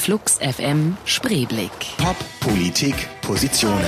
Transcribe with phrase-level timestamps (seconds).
[0.00, 1.70] Flux FM Spreeblick.
[1.98, 3.84] Pop, Politik, Positionen.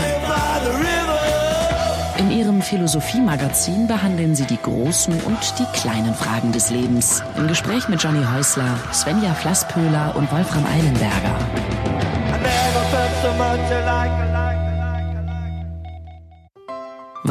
[2.18, 7.22] In ihrem Philosophie-Magazin behandeln sie die großen und die kleinen Fragen des Lebens.
[7.38, 11.38] Im Gespräch mit Johnny Häusler, Svenja Flasspöhler und Wolfram Eilenberger.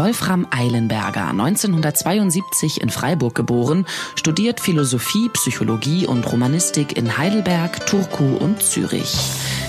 [0.01, 8.63] Wolfram Eilenberger, 1972 in Freiburg geboren, studiert Philosophie, Psychologie und Romanistik in Heidelberg, Turku und
[8.63, 9.15] Zürich.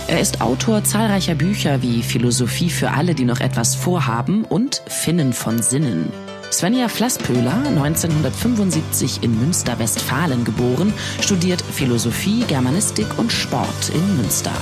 [0.09, 5.35] Er ist Autor zahlreicher Bücher wie Philosophie für alle, die noch etwas vorhaben und Finnen
[5.35, 6.11] von Sinnen.
[6.53, 10.93] Svenja Flasspöhler, 1975 in Münster-Westfalen geboren,
[11.23, 14.53] studiert Philosophie, Germanistik und Sport in Münster.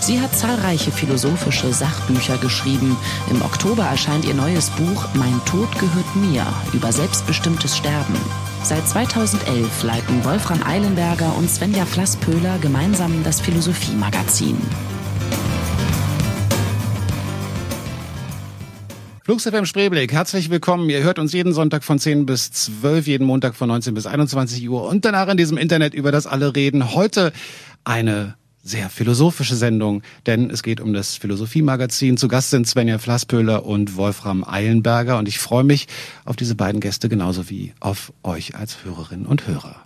[0.00, 2.96] Sie hat zahlreiche philosophische Sachbücher geschrieben.
[3.30, 8.16] Im Oktober erscheint ihr neues Buch Mein Tod gehört mir über selbstbestimmtes Sterben.
[8.64, 14.58] Seit 2011 leiten Wolfram Eilenberger und Svenja Flasspöhler gemeinsam das Philosophie-Magazin.
[19.28, 20.88] Flux FM Spreeblick, herzlich willkommen.
[20.88, 24.66] Ihr hört uns jeden Sonntag von 10 bis 12, jeden Montag von 19 bis 21
[24.70, 26.94] Uhr und danach in diesem Internet, über das alle reden.
[26.94, 27.34] Heute
[27.84, 32.16] eine sehr philosophische Sendung, denn es geht um das Philosophie-Magazin.
[32.16, 35.88] Zu Gast sind Svenja Flasspöhler und Wolfram Eilenberger und ich freue mich
[36.24, 39.76] auf diese beiden Gäste genauso wie auf euch als Hörerinnen und Hörer.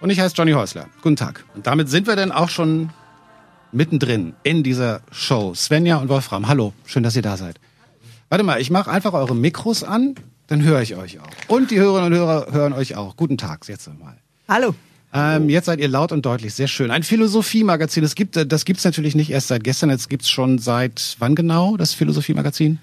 [0.00, 0.86] Und ich heiße Johnny Häusler.
[1.02, 1.44] Guten Tag.
[1.54, 2.88] Und damit sind wir dann auch schon
[3.70, 5.52] mittendrin in dieser Show.
[5.54, 7.60] Svenja und Wolfram, hallo, schön, dass ihr da seid.
[8.32, 10.14] Warte mal, ich mache einfach eure Mikros an,
[10.46, 11.28] dann höre ich euch auch.
[11.48, 13.14] Und die Hörerinnen und Hörer hören euch auch.
[13.14, 14.16] Guten Tag, jetzt mal.
[14.48, 14.74] Hallo.
[15.12, 16.90] Ähm, jetzt seid ihr laut und deutlich, sehr schön.
[16.90, 21.16] Ein Philosophie-Magazin, das gibt das gibt's natürlich nicht erst seit gestern, jetzt gibt's schon seit
[21.18, 22.78] wann genau, das Philosophie-Magazin?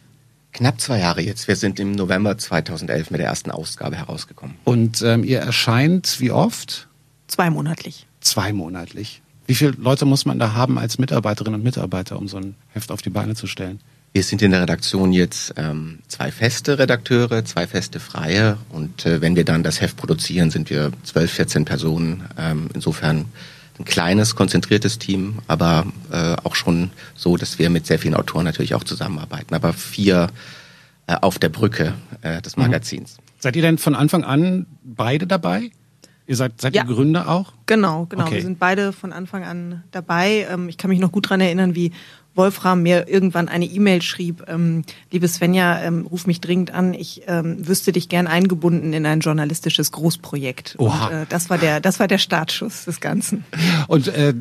[0.54, 1.48] Knapp zwei Jahre jetzt.
[1.48, 4.56] Wir sind im November 2011 mit der ersten Ausgabe herausgekommen.
[4.66, 6.88] Und ähm, ihr erscheint wie oft?
[7.26, 8.06] Zweimonatlich.
[8.22, 9.24] Zweimonatlich.
[9.48, 12.92] Wie viele Leute muss man da haben als Mitarbeiterinnen und Mitarbeiter, um so ein Heft
[12.92, 13.80] auf die Beine zu stellen?
[14.12, 19.22] Wir sind in der Redaktion jetzt ähm, zwei feste Redakteure, zwei feste Freie und äh,
[19.22, 22.24] wenn wir dann das Heft produzieren, sind wir 12, 14 Personen.
[22.38, 23.26] Ähm, insofern
[23.78, 28.46] ein kleines, konzentriertes Team, aber äh, auch schon so, dass wir mit sehr vielen Autoren
[28.46, 29.54] natürlich auch zusammenarbeiten.
[29.54, 30.28] Aber vier
[31.08, 33.18] äh, auf der Brücke äh, des Magazins.
[33.18, 33.24] Mhm.
[33.40, 35.70] Seid ihr denn von Anfang an beide dabei?
[36.28, 36.84] Ihr seid, seid Ja.
[36.84, 37.54] ihr Gründer auch?
[37.68, 38.26] Genau, genau.
[38.26, 38.36] Okay.
[38.36, 40.46] Wir sind beide von Anfang an dabei.
[40.52, 41.92] Ähm, Ich kann mich noch gut dran erinnern, wie
[42.36, 47.24] Wolfram mir irgendwann eine E-Mail schrieb, ähm, liebe Svenja, ähm, ruf mich dringend an, ich
[47.28, 50.76] ähm, wüsste dich gern eingebunden in ein journalistisches Großprojekt.
[50.78, 51.08] Oha.
[51.08, 53.44] Und äh, das war der, das war der Startschuss des Ganzen.
[53.88, 54.34] Und äh,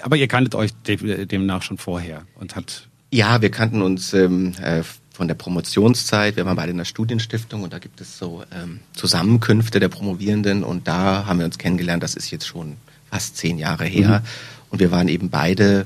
[0.00, 4.54] aber ihr kanntet euch de demnach schon vorher und habt Ja, wir kannten uns ähm,
[4.62, 4.82] äh,
[5.12, 6.36] von der Promotionszeit.
[6.36, 10.64] Wir waren beide in der Studienstiftung und da gibt es so ähm, Zusammenkünfte der Promovierenden
[10.64, 12.02] und da haben wir uns kennengelernt.
[12.02, 12.76] Das ist jetzt schon
[13.10, 14.22] fast zehn Jahre her.
[14.70, 15.84] Und wir waren eben beide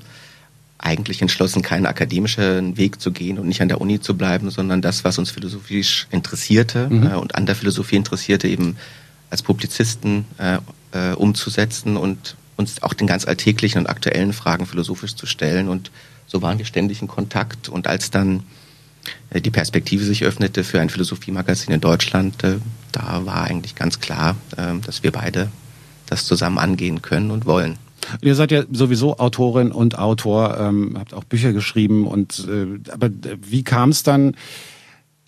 [0.86, 4.82] eigentlich entschlossen, keinen akademischen Weg zu gehen und nicht an der Uni zu bleiben, sondern
[4.82, 8.76] das, was uns philosophisch interessierte äh, und an der Philosophie interessierte, eben
[9.28, 10.58] als Publizisten äh,
[10.92, 15.68] äh, umzusetzen und uns auch den ganz alltäglichen und aktuellen Fragen philosophisch zu stellen.
[15.68, 15.90] Und
[16.26, 17.68] so waren wir ständig in Kontakt.
[17.68, 18.44] Und als dann
[19.30, 22.58] äh, die Perspektive sich öffnete für ein Philosophiemagazin in Deutschland, äh,
[22.92, 24.36] da war eigentlich ganz klar,
[24.86, 25.50] dass wir beide
[26.06, 27.76] das zusammen angehen können und wollen.
[28.22, 33.06] Ihr seid ja sowieso Autorin und Autor, ähm, habt auch Bücher geschrieben und äh, aber
[33.06, 34.34] äh, wie kam es dann?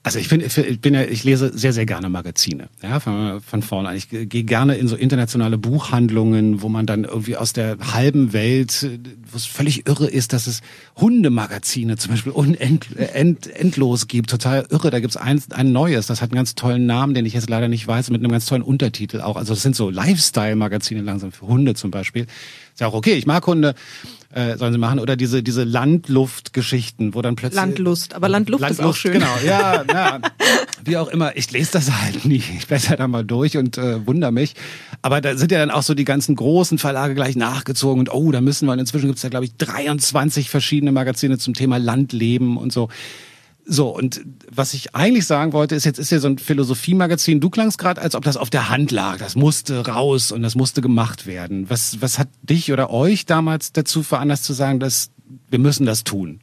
[0.05, 3.63] Also ich bin, ich bin ja, ich lese sehr, sehr gerne Magazine, ja, von, von
[3.63, 3.97] vorne an.
[3.97, 8.89] Ich gehe gerne in so internationale Buchhandlungen, wo man dann irgendwie aus der halben Welt,
[9.31, 10.63] wo es völlig irre ist, dass es
[10.97, 14.31] Hundemagazine zum Beispiel unend, end, endlos gibt.
[14.31, 14.91] Total irre.
[14.91, 17.69] Da gibt's ein, ein neues, das hat einen ganz tollen Namen, den ich jetzt leider
[17.69, 19.37] nicht weiß, mit einem ganz tollen Untertitel auch.
[19.37, 22.27] Also das sind so Lifestyle-Magazine langsam für Hunde zum Beispiel.
[22.79, 23.75] Ist ja auch okay, ich mag Hunde,
[24.33, 25.01] äh, sollen sie machen.
[25.01, 27.57] Oder diese, diese Landluft-Geschichten, wo dann plötzlich...
[27.61, 29.15] Landlust, aber Landluft, ist auch schön.
[29.15, 30.21] Genau, ja, ja.
[30.85, 32.41] Wie auch immer, ich lese das halt nie.
[32.57, 34.55] Ich blätter da mal durch und äh, wundere mich.
[35.03, 38.31] Aber da sind ja dann auch so die ganzen großen Verlage gleich nachgezogen und oh,
[38.31, 38.75] da müssen wir.
[38.75, 42.91] Und inzwischen gibt's ja, glaube ich, 23 verschiedene Magazine zum Thema Landleben und so.
[43.71, 47.39] So, und was ich eigentlich sagen wollte, ist, jetzt ist ja so ein Philosophiemagazin.
[47.39, 49.19] Du klangst gerade, als ob das auf der Hand lag.
[49.19, 51.69] Das musste raus und das musste gemacht werden.
[51.69, 55.11] Was, was hat dich oder euch damals dazu veranlasst zu sagen, dass
[55.51, 56.41] wir müssen das tun?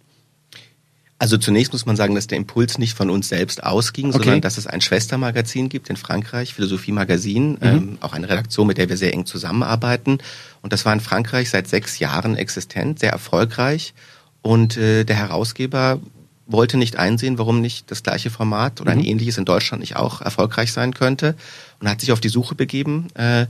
[1.18, 4.18] Also zunächst muss man sagen, dass der Impuls nicht von uns selbst ausging, Okay.
[4.18, 8.78] sondern dass es ein Schwestermagazin gibt in Frankreich, Philosophie Magazin, ähm, auch eine Redaktion, mit
[8.78, 10.20] der wir sehr eng zusammenarbeiten.
[10.62, 13.96] Und das war in Frankreich seit sechs Jahren existent, sehr erfolgreich.
[14.42, 16.00] Und äh, der Herausgeber
[16.48, 20.22] wollte nicht einsehen, warum nicht das gleiche Format oder ein ähnliches in Deutschland nicht auch
[20.22, 21.36] erfolgreich sein könnte
[21.80, 23.08] und hat sich auf die Suche begeben.
[23.16, 23.48] Äh,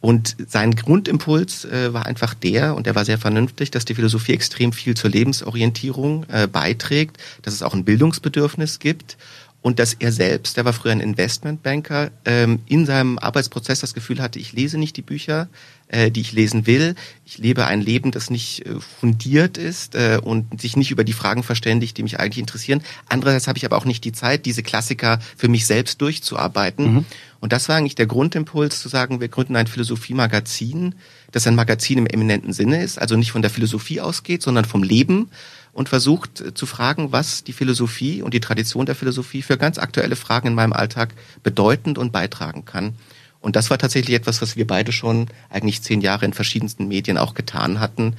[0.00, 4.34] Und sein Grundimpuls äh, war einfach der, und der war sehr vernünftig, dass die Philosophie
[4.34, 9.16] extrem viel zur Lebensorientierung äh, beiträgt, dass es auch ein Bildungsbedürfnis gibt
[9.64, 14.20] und dass er selbst, der war früher ein Investmentbanker, ähm, in seinem Arbeitsprozess das Gefühl
[14.20, 15.48] hatte, ich lese nicht die Bücher,
[15.88, 16.94] äh, die ich lesen will.
[17.24, 21.14] Ich lebe ein Leben, das nicht äh, fundiert ist äh, und sich nicht über die
[21.14, 22.82] Fragen verständigt, die mich eigentlich interessieren.
[23.08, 26.96] Andererseits habe ich aber auch nicht die Zeit, diese Klassiker für mich selbst durchzuarbeiten.
[26.96, 27.04] Mhm.
[27.40, 30.94] Und das war eigentlich der Grundimpuls zu sagen, wir gründen ein Philosophie-Magazin,
[31.32, 34.82] das ein Magazin im eminenten Sinne ist, also nicht von der Philosophie ausgeht, sondern vom
[34.82, 35.30] Leben
[35.74, 40.16] und versucht zu fragen, was die Philosophie und die Tradition der Philosophie für ganz aktuelle
[40.16, 42.94] Fragen in meinem Alltag bedeutend und beitragen kann.
[43.40, 47.18] Und das war tatsächlich etwas, was wir beide schon eigentlich zehn Jahre in verschiedensten Medien
[47.18, 48.14] auch getan hatten,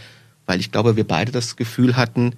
[0.46, 2.34] weil ich glaube, wir beide das Gefühl hatten,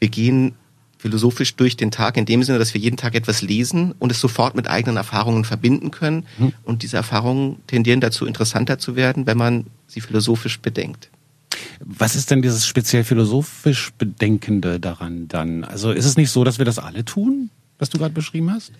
[0.00, 0.54] wir gehen
[0.98, 4.18] philosophisch durch den Tag in dem Sinne, dass wir jeden Tag etwas lesen und es
[4.18, 6.26] sofort mit eigenen Erfahrungen verbinden können.
[6.38, 6.54] Mhm.
[6.64, 11.10] Und diese Erfahrungen tendieren dazu, interessanter zu werden, wenn man sie philosophisch bedenkt.
[11.86, 15.64] Was ist denn dieses speziell philosophisch Bedenkende daran dann?
[15.64, 18.72] Also ist es nicht so, dass wir das alle tun, was du gerade beschrieben hast?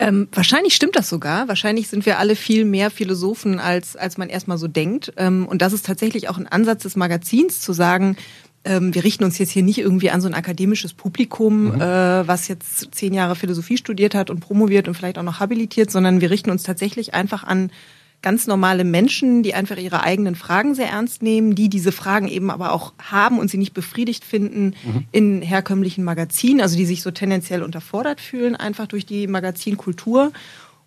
[0.00, 1.46] Ähm, wahrscheinlich stimmt das sogar.
[1.46, 5.12] Wahrscheinlich sind wir alle viel mehr Philosophen, als, als man erstmal so denkt.
[5.16, 8.16] Ähm, und das ist tatsächlich auch ein Ansatz des Magazins, zu sagen,
[8.64, 11.80] ähm, wir richten uns jetzt hier nicht irgendwie an so ein akademisches Publikum, mhm.
[11.80, 15.90] äh, was jetzt zehn Jahre Philosophie studiert hat und promoviert und vielleicht auch noch habilitiert,
[15.90, 17.70] sondern wir richten uns tatsächlich einfach an
[18.22, 22.50] ganz normale Menschen, die einfach ihre eigenen Fragen sehr ernst nehmen, die diese Fragen eben
[22.50, 25.04] aber auch haben und sie nicht befriedigt finden mhm.
[25.10, 30.32] in herkömmlichen Magazinen, also die sich so tendenziell unterfordert fühlen, einfach durch die Magazinkultur.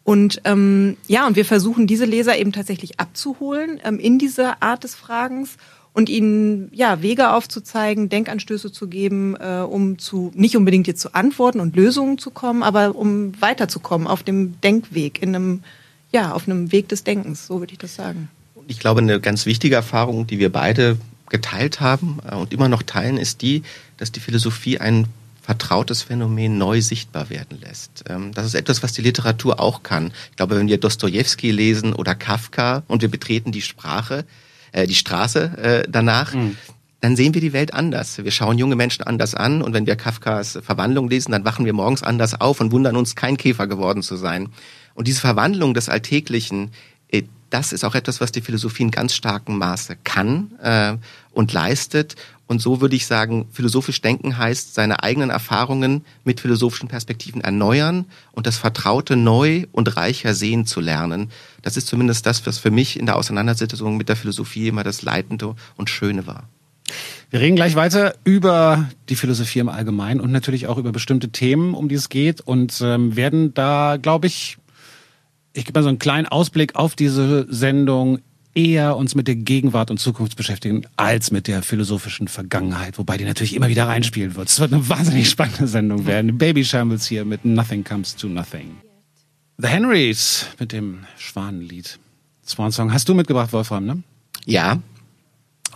[0.04, 4.84] Und ähm, ja, und wir versuchen diese Leser eben tatsächlich abzuholen ähm, in dieser Art
[4.84, 5.58] des Fragens
[5.94, 11.14] und ihnen ja Wege aufzuzeigen, Denkanstöße zu geben, äh, um zu nicht unbedingt jetzt zu
[11.14, 15.64] Antworten und Lösungen zu kommen, aber um weiterzukommen auf dem Denkweg in einem
[16.14, 18.30] ja, auf einem Weg des Denkens, so würde ich das sagen.
[18.68, 20.98] Ich glaube, eine ganz wichtige Erfahrung, die wir beide
[21.30, 23.64] geteilt haben äh, und immer noch teilen, ist die,
[23.98, 25.08] dass die Philosophie ein
[25.42, 28.06] vertrautes Phänomen neu sichtbar werden lässt.
[28.08, 30.14] Ähm, das ist etwas, was die Literatur auch kann.
[30.32, 34.24] Ich glaube, wenn wir Dostoevsky lesen oder Kafka und wir betreten die Sprache,
[34.72, 36.56] äh, die Straße äh, danach, mhm.
[37.02, 38.24] dann sehen wir die Welt anders.
[38.24, 41.74] Wir schauen junge Menschen anders an und wenn wir Kafkas Verwandlung lesen, dann wachen wir
[41.74, 44.50] morgens anders auf und wundern uns, kein Käfer geworden zu sein.
[44.96, 46.72] Und diese Verwandlung des Alltäglichen,
[47.10, 50.98] äh, das ist auch etwas, was die Philosophie in ganz starkem Maße kann äh,
[51.32, 52.16] und leistet.
[52.48, 58.06] Und so würde ich sagen, philosophisch denken heißt, seine eigenen Erfahrungen mit philosophischen Perspektiven erneuern
[58.32, 61.32] und das Vertraute neu und reicher sehen zu lernen.
[61.62, 65.04] Das ist zumindest das, was für mich in der Auseinandersetzung mit der Philosophie immer das
[65.04, 66.44] Leitende und Schöne war.
[67.30, 71.74] Wir reden gleich weiter über die Philosophie im Allgemeinen und natürlich auch über bestimmte Themen,
[71.74, 74.58] um die es geht und ähm, werden da, glaube ich,
[75.54, 78.20] ich gebe mal so einen kleinen Ausblick auf diese Sendung
[78.56, 83.26] eher uns mit der Gegenwart und Zukunft beschäftigen, als mit der philosophischen Vergangenheit, wobei die
[83.26, 84.50] natürlich immer wieder reinspielen wird.
[84.50, 86.38] Es wird eine wahnsinnig spannende Sendung werden.
[86.38, 88.78] Baby Shambles hier mit Nothing Comes to Nothing.
[89.58, 92.00] The Henrys mit dem Schwanenlied.
[92.46, 92.92] Swan Song.
[92.92, 94.04] Hast du mitgebracht, Wolfram, ne?
[94.46, 94.80] Ja.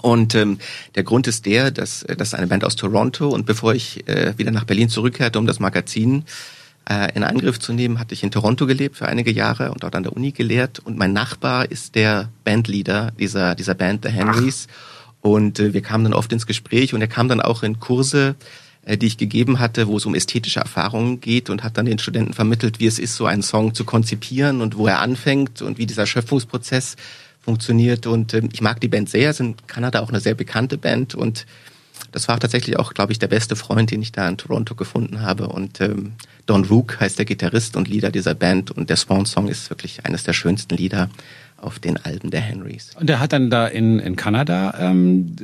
[0.01, 0.59] Und ähm,
[0.95, 4.33] der Grund ist der, dass äh, das eine Band aus Toronto und bevor ich äh,
[4.37, 6.56] wieder nach Berlin zurückkehrte, um das Magazin äh,
[6.89, 10.03] in Angriff zu nehmen, hatte ich in Toronto gelebt für einige Jahre und dort an
[10.03, 10.79] der Uni gelehrt.
[10.79, 14.67] Und mein Nachbar ist der Bandleader dieser, dieser Band, The Henrys.
[15.21, 18.35] Und äh, wir kamen dann oft ins Gespräch und er kam dann auch in Kurse,
[18.85, 21.99] äh, die ich gegeben hatte, wo es um ästhetische Erfahrungen geht und hat dann den
[21.99, 25.77] Studenten vermittelt, wie es ist, so einen Song zu konzipieren und wo er anfängt und
[25.77, 26.95] wie dieser Schöpfungsprozess
[27.41, 28.07] funktioniert.
[28.07, 31.15] Und äh, ich mag die Band sehr, sind in Kanada auch eine sehr bekannte Band
[31.15, 31.45] und
[32.11, 35.21] das war tatsächlich auch, glaube ich, der beste Freund, den ich da in Toronto gefunden
[35.21, 35.47] habe.
[35.47, 36.13] Und ähm,
[36.45, 40.05] Don Rook heißt der Gitarrist und Leader dieser Band und der Swan Song ist wirklich
[40.05, 41.09] eines der schönsten Lieder
[41.57, 42.91] auf den Alben der Henrys.
[42.99, 45.35] Und der hat dann da in, in Kanada, ähm,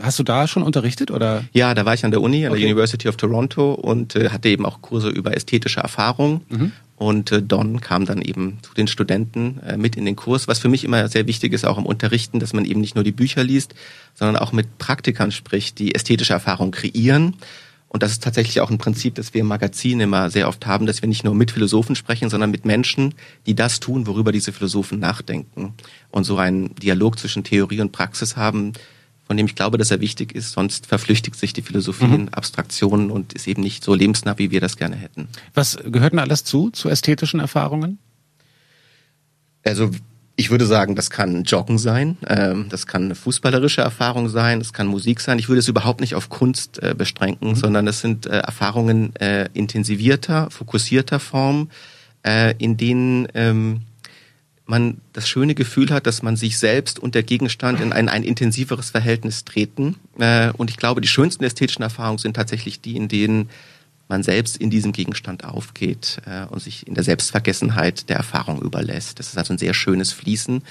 [0.00, 1.44] hast du da schon unterrichtet oder?
[1.52, 2.60] Ja, da war ich an der Uni, an okay.
[2.60, 6.42] der University of Toronto und äh, hatte eben auch Kurse über ästhetische Erfahrung.
[6.48, 6.72] Mhm.
[6.96, 10.58] Und äh, Don kam dann eben zu den Studenten äh, mit in den Kurs, was
[10.58, 13.12] für mich immer sehr wichtig ist, auch im Unterrichten, dass man eben nicht nur die
[13.12, 13.74] Bücher liest,
[14.14, 17.34] sondern auch mit Praktikern spricht, die ästhetische Erfahrung kreieren
[17.88, 20.86] und das ist tatsächlich auch ein Prinzip, das wir im Magazin immer sehr oft haben,
[20.86, 23.14] dass wir nicht nur mit Philosophen sprechen, sondern mit Menschen,
[23.46, 25.74] die das tun, worüber diese Philosophen nachdenken.
[26.10, 28.72] Und so einen Dialog zwischen Theorie und Praxis haben,
[29.26, 30.52] von dem ich glaube, dass er wichtig ist.
[30.52, 32.14] Sonst verflüchtigt sich die Philosophie mhm.
[32.14, 35.28] in Abstraktionen und ist eben nicht so lebensnah, wie wir das gerne hätten.
[35.54, 37.98] Was gehört denn alles zu, zu ästhetischen Erfahrungen?
[39.64, 39.90] Also
[40.36, 44.72] ich würde sagen, das kann Joggen sein, ähm, das kann eine fußballerische Erfahrung sein, das
[44.72, 45.38] kann Musik sein.
[45.38, 47.54] Ich würde es überhaupt nicht auf Kunst äh, beschränken, mhm.
[47.56, 51.70] sondern es sind äh, Erfahrungen äh, intensivierter, fokussierter Form,
[52.22, 53.80] äh, in denen ähm,
[54.66, 58.24] man das schöne Gefühl hat, dass man sich selbst und der Gegenstand in ein, ein
[58.24, 59.96] intensiveres Verhältnis treten.
[60.18, 63.48] Äh, und ich glaube, die schönsten ästhetischen Erfahrungen sind tatsächlich die, in denen
[64.08, 69.18] man selbst in diesem Gegenstand aufgeht äh, und sich in der Selbstvergessenheit der Erfahrung überlässt.
[69.18, 70.62] Das ist also ein sehr schönes Fließen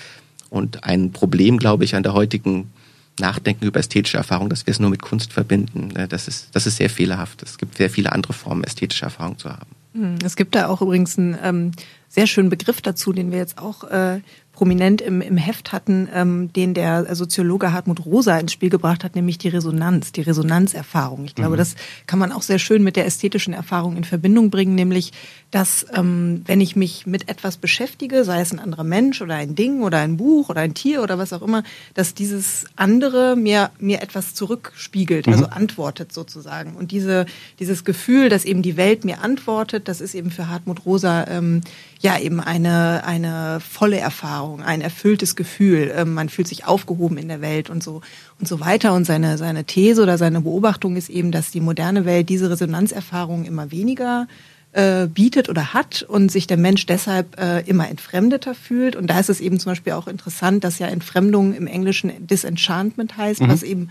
[0.49, 2.71] und ein Problem, glaube ich, an der heutigen
[3.19, 5.95] Nachdenken über ästhetische Erfahrung, dass wir es nur mit Kunst verbinden.
[5.95, 7.43] Äh, das ist, das ist sehr fehlerhaft.
[7.43, 9.69] Es gibt sehr viele andere Formen, ästhetische Erfahrung zu haben.
[9.93, 11.71] Hm, es gibt da auch übrigens einen ähm,
[12.15, 14.21] sehr schönen Begriff dazu, den wir jetzt auch äh,
[14.55, 19.13] prominent im, im Heft hatten, ähm, den der Soziologe Hartmut Rosa ins Spiel gebracht hat,
[19.13, 21.25] nämlich die Resonanz, die Resonanzerfahrung.
[21.25, 21.57] Ich glaube, mhm.
[21.57, 21.75] das
[22.07, 25.11] kann man auch sehr schön mit der ästhetischen Erfahrung in Verbindung bringen, nämlich,
[25.51, 29.55] dass ähm, wenn ich mich mit etwas beschäftige, sei es ein anderer Mensch oder ein
[29.55, 33.71] Ding oder ein Buch oder ein Tier oder was auch immer, dass dieses andere mir,
[33.77, 35.45] mir etwas zurückspiegelt, also mhm.
[35.45, 36.77] also antwortet sozusagen.
[36.77, 37.25] Und diese,
[37.59, 41.61] dieses Gefühl, dass eben die Welt mir antwortet, das ist eben für Hartmut Rosa ähm,
[42.05, 45.93] ja eben eine, eine volle Erfahrung, ein erfülltes Gefühl.
[45.95, 48.01] Ähm, man fühlt sich aufgehoben in der Welt und so
[48.39, 48.93] und so weiter.
[48.93, 53.43] Und seine, seine These oder seine Beobachtung ist eben, dass die moderne Welt diese Resonanzerfahrung
[53.43, 54.27] immer weniger
[54.71, 58.95] äh, bietet oder hat und sich der Mensch deshalb äh, immer entfremdeter fühlt.
[58.95, 63.17] Und da ist es eben zum Beispiel auch interessant, dass ja Entfremdung im Englischen Disenchantment
[63.17, 63.49] heißt, mhm.
[63.49, 63.89] was eben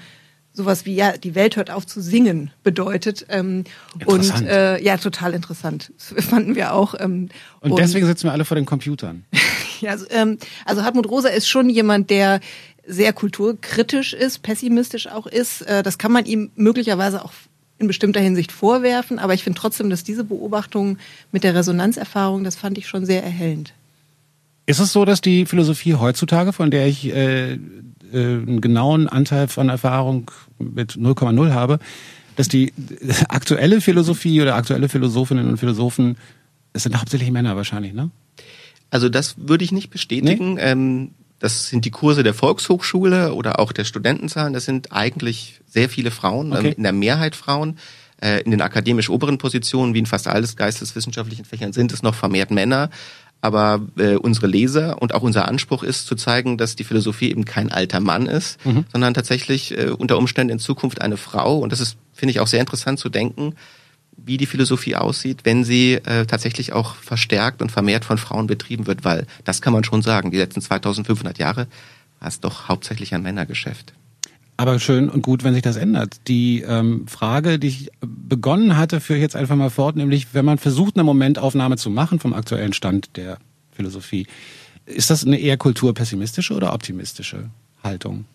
[0.55, 3.27] sowas wie, ja, die Welt hört auf zu singen bedeutet.
[3.29, 3.65] Ähm,
[4.07, 5.93] und äh, ja, total interessant.
[6.15, 6.95] Das fanden wir auch.
[6.99, 7.29] Ähm,
[7.61, 9.25] und, und deswegen sitzen wir alle vor den Computern.
[9.81, 12.41] ja, also, ähm, also Hartmut Rosa ist schon jemand, der
[12.87, 15.63] sehr kulturkritisch ist, pessimistisch auch ist.
[15.63, 17.33] Äh, das kann man ihm möglicherweise auch
[17.79, 20.99] in bestimmter Hinsicht vorwerfen, aber ich finde trotzdem, dass diese Beobachtung
[21.33, 23.75] mit der Resonanzerfahrung, das fand ich schon sehr erhellend.
[24.67, 27.59] Ist es so, dass die Philosophie heutzutage, von der ich äh, äh,
[28.13, 31.79] einen genauen Anteil von Erfahrung mit 0,0 habe,
[32.37, 32.73] dass die
[33.29, 36.17] aktuelle Philosophie oder aktuelle Philosophinnen und Philosophen,
[36.73, 38.11] es sind hauptsächlich Männer wahrscheinlich, ne?
[38.91, 40.55] Also das würde ich nicht bestätigen.
[40.55, 40.61] Nee?
[40.61, 44.53] Ähm, das sind die Kurse der Volkshochschule oder auch der Studentenzahlen.
[44.53, 46.75] Das sind eigentlich sehr viele Frauen, ähm, okay.
[46.77, 47.77] in der Mehrheit Frauen.
[48.23, 52.15] Äh, in den akademisch oberen Positionen, wie in fast alles geisteswissenschaftlichen Fächern, sind es noch
[52.15, 52.89] vermehrt Männer.
[53.45, 57.45] Aber äh, unsere Leser und auch unser Anspruch ist zu zeigen, dass die Philosophie eben
[57.45, 58.87] kein alter Mann ist, mhm.
[58.91, 61.59] sondern tatsächlich äh, unter Umständen in Zukunft eine Frau.
[61.59, 63.55] Und das ist, finde ich, auch sehr interessant zu denken,
[64.17, 68.87] wie die Philosophie aussieht, wenn sie äh, tatsächlich auch verstärkt und vermehrt von Frauen betrieben
[68.87, 71.67] wird, weil das kann man schon sagen, die letzten 2500 Jahre
[72.21, 73.93] war es doch hauptsächlich ein Männergeschäft.
[74.57, 76.17] Aber schön und gut, wenn sich das ändert.
[76.29, 80.45] Die ähm, Frage, die ich begonnen hatte, führe ich jetzt einfach mal fort, nämlich wenn
[80.45, 83.39] man versucht, eine Momentaufnahme zu machen vom aktuellen Stand der
[83.73, 84.27] Philosophie,
[84.87, 87.51] ist das eine eher kulturpessimistische oder optimistische
[87.83, 88.27] Haltung?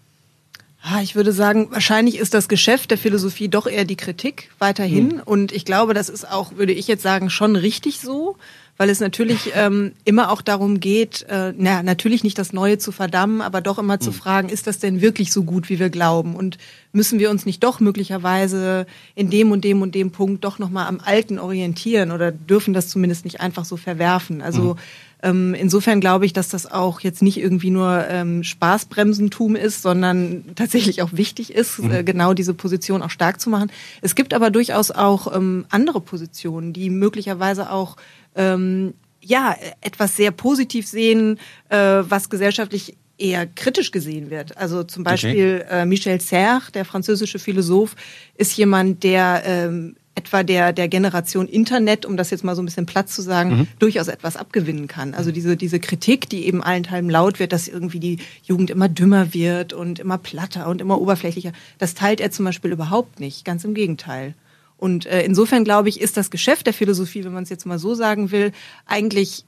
[1.03, 5.11] Ich würde sagen, wahrscheinlich ist das Geschäft der Philosophie doch eher die Kritik weiterhin.
[5.11, 5.21] Hm.
[5.25, 8.37] Und ich glaube, das ist auch, würde ich jetzt sagen, schon richtig so
[8.79, 12.91] weil es natürlich ähm, immer auch darum geht, äh, na, natürlich nicht das Neue zu
[12.91, 14.15] verdammen, aber doch immer zu mhm.
[14.15, 16.33] fragen, ist das denn wirklich so gut, wie wir glauben?
[16.33, 16.57] Und
[16.93, 20.87] müssen wir uns nicht doch möglicherweise in dem und dem und dem Punkt doch nochmal
[20.87, 24.41] am Alten orientieren oder dürfen das zumindest nicht einfach so verwerfen?
[24.41, 24.79] Also mhm.
[25.21, 30.45] Ähm, insofern glaube ich, dass das auch jetzt nicht irgendwie nur ähm, Spaßbremsentum ist, sondern
[30.55, 31.91] tatsächlich auch wichtig ist, mhm.
[31.91, 33.71] äh, genau diese Position auch stark zu machen.
[34.01, 37.97] Es gibt aber durchaus auch ähm, andere Positionen, die möglicherweise auch
[38.35, 41.37] ähm, ja etwas sehr positiv sehen,
[41.69, 44.57] äh, was gesellschaftlich eher kritisch gesehen wird.
[44.57, 45.81] Also zum Beispiel okay.
[45.81, 47.95] äh, Michel Serres, der französische Philosoph,
[48.35, 52.65] ist jemand, der ähm, etwa der, der Generation Internet, um das jetzt mal so ein
[52.65, 53.67] bisschen platt zu sagen, mhm.
[53.79, 55.13] durchaus etwas abgewinnen kann.
[55.13, 59.33] Also diese, diese Kritik, die eben allenthalben laut wird, dass irgendwie die Jugend immer dümmer
[59.33, 63.45] wird und immer platter und immer oberflächlicher, das teilt er zum Beispiel überhaupt nicht.
[63.45, 64.35] Ganz im Gegenteil.
[64.75, 67.79] Und äh, insofern glaube ich, ist das Geschäft der Philosophie, wenn man es jetzt mal
[67.79, 68.51] so sagen will,
[68.85, 69.45] eigentlich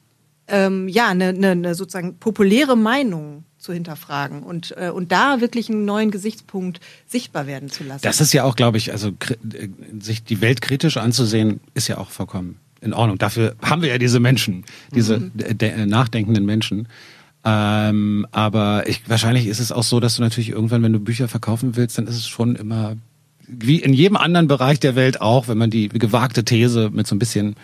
[0.48, 5.70] ähm, ja eine, eine, eine sozusagen populäre Meinung zu hinterfragen und äh, und da wirklich
[5.70, 8.02] einen neuen Gesichtspunkt sichtbar werden zu lassen.
[8.02, 9.70] Das ist ja auch, glaube ich, also äh,
[10.00, 13.18] sich die Welt kritisch anzusehen, ist ja auch vollkommen in Ordnung.
[13.20, 15.32] Dafür haben wir ja diese Menschen, diese mhm.
[15.86, 16.88] nachdenkenden Menschen.
[17.44, 21.28] Ähm, aber ich, wahrscheinlich ist es auch so, dass du natürlich irgendwann, wenn du Bücher
[21.28, 22.96] verkaufen willst, dann ist es schon immer
[23.48, 27.16] wie in jedem anderen Bereich der Welt auch, wenn man die gewagte These mit so
[27.16, 27.56] ein bisschen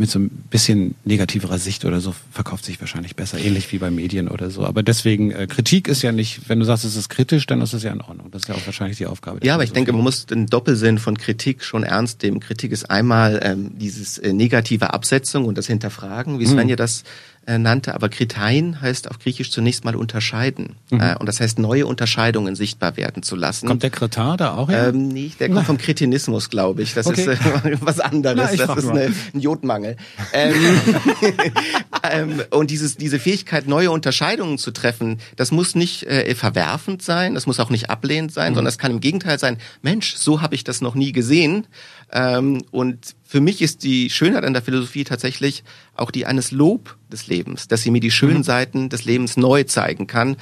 [0.00, 3.90] mit so ein bisschen negativerer Sicht oder so verkauft sich wahrscheinlich besser, ähnlich wie bei
[3.90, 4.64] Medien oder so.
[4.64, 7.74] Aber deswegen, äh, Kritik ist ja nicht, wenn du sagst, es ist kritisch, dann ist
[7.74, 8.30] es ja in Ordnung.
[8.30, 9.40] Das ist ja auch wahrscheinlich die Aufgabe.
[9.42, 12.40] Ja, aber ich denke, man muss den Doppelsinn von Kritik schon ernst nehmen.
[12.40, 16.78] Kritik ist einmal ähm, dieses äh, negative Absetzung und das Hinterfragen, wie Svenja hm.
[16.78, 17.04] das
[17.50, 20.76] äh, nannte, aber Kritein heißt auf Griechisch zunächst mal unterscheiden.
[20.90, 21.00] Mhm.
[21.00, 23.66] Äh, und das heißt, neue Unterscheidungen sichtbar werden zu lassen.
[23.66, 24.88] Kommt der Kretin da auch her?
[24.88, 26.94] Ähm, nee, der kommt vom Kretinismus, glaube ich.
[26.94, 27.22] Das okay.
[27.22, 28.50] ist äh, was anderes.
[28.56, 29.96] Na, das ist eine, ein Jodmangel.
[30.32, 30.54] ähm,
[32.12, 37.34] ähm, und dieses, diese Fähigkeit, neue Unterscheidungen zu treffen, das muss nicht äh, verwerfend sein,
[37.34, 38.56] das muss auch nicht ablehnend sein, mhm.
[38.56, 41.66] sondern es kann im Gegenteil sein, Mensch, so habe ich das noch nie gesehen.
[42.12, 45.62] Ähm, und für mich ist die Schönheit an der Philosophie tatsächlich
[45.94, 48.42] auch die eines Lob des Lebens, dass sie mir die schönen mhm.
[48.42, 50.36] Seiten des Lebens neu zeigen kann.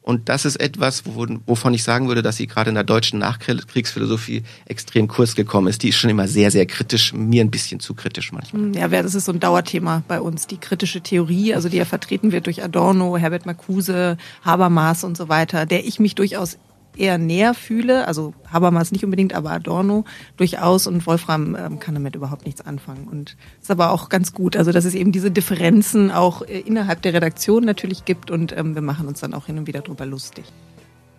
[0.00, 4.42] Und das ist etwas, wovon ich sagen würde, dass sie gerade in der deutschen Nachkriegsphilosophie
[4.64, 5.82] extrem kurz gekommen ist.
[5.82, 8.62] Die ist schon immer sehr, sehr kritisch, mir ein bisschen zu kritisch manchmal.
[8.62, 10.46] Hm, ja, das ist so ein Dauerthema bei uns.
[10.46, 15.28] Die kritische Theorie, also die ja vertreten wird durch Adorno, Herbert Marcuse, Habermas und so
[15.28, 16.56] weiter, der ich mich durchaus
[17.00, 20.04] eher näher fühle, also Habermas nicht unbedingt, aber Adorno
[20.36, 23.08] durchaus und Wolfram ähm, kann damit überhaupt nichts anfangen.
[23.08, 27.02] Und ist aber auch ganz gut, also dass es eben diese Differenzen auch äh, innerhalb
[27.02, 30.06] der Redaktion natürlich gibt und ähm, wir machen uns dann auch hin und wieder drüber
[30.06, 30.44] lustig.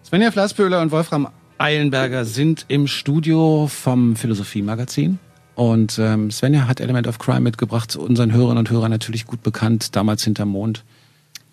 [0.06, 5.20] Svenja Flassböhler und Wolfram Eilenberger sind im Studio vom Philosophie-Magazin.
[5.54, 9.44] Und ähm, Svenja hat Element of Crime mitgebracht, zu unseren Hörern und Hörern natürlich gut
[9.44, 10.84] bekannt, damals hinterm Mond.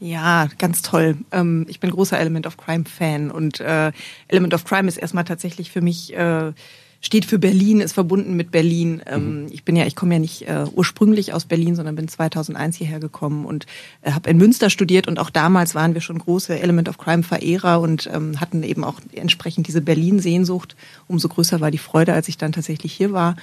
[0.00, 1.16] Ja, ganz toll.
[1.32, 3.92] Ähm, ich bin großer Element of Crime Fan und äh,
[4.28, 6.52] Element of Crime ist erstmal tatsächlich für mich äh,
[7.00, 9.02] steht für Berlin, ist verbunden mit Berlin.
[9.06, 9.46] Ähm, mhm.
[9.50, 13.00] Ich bin ja, ich komme ja nicht äh, ursprünglich aus Berlin, sondern bin 2001 hierher
[13.00, 13.66] gekommen und
[14.02, 17.22] äh, habe in Münster studiert und auch damals waren wir schon große Element of Crime
[17.22, 20.76] Verehrer und ähm, hatten eben auch entsprechend diese Berlin Sehnsucht.
[21.06, 23.36] Umso größer war die Freude, als ich dann tatsächlich hier war.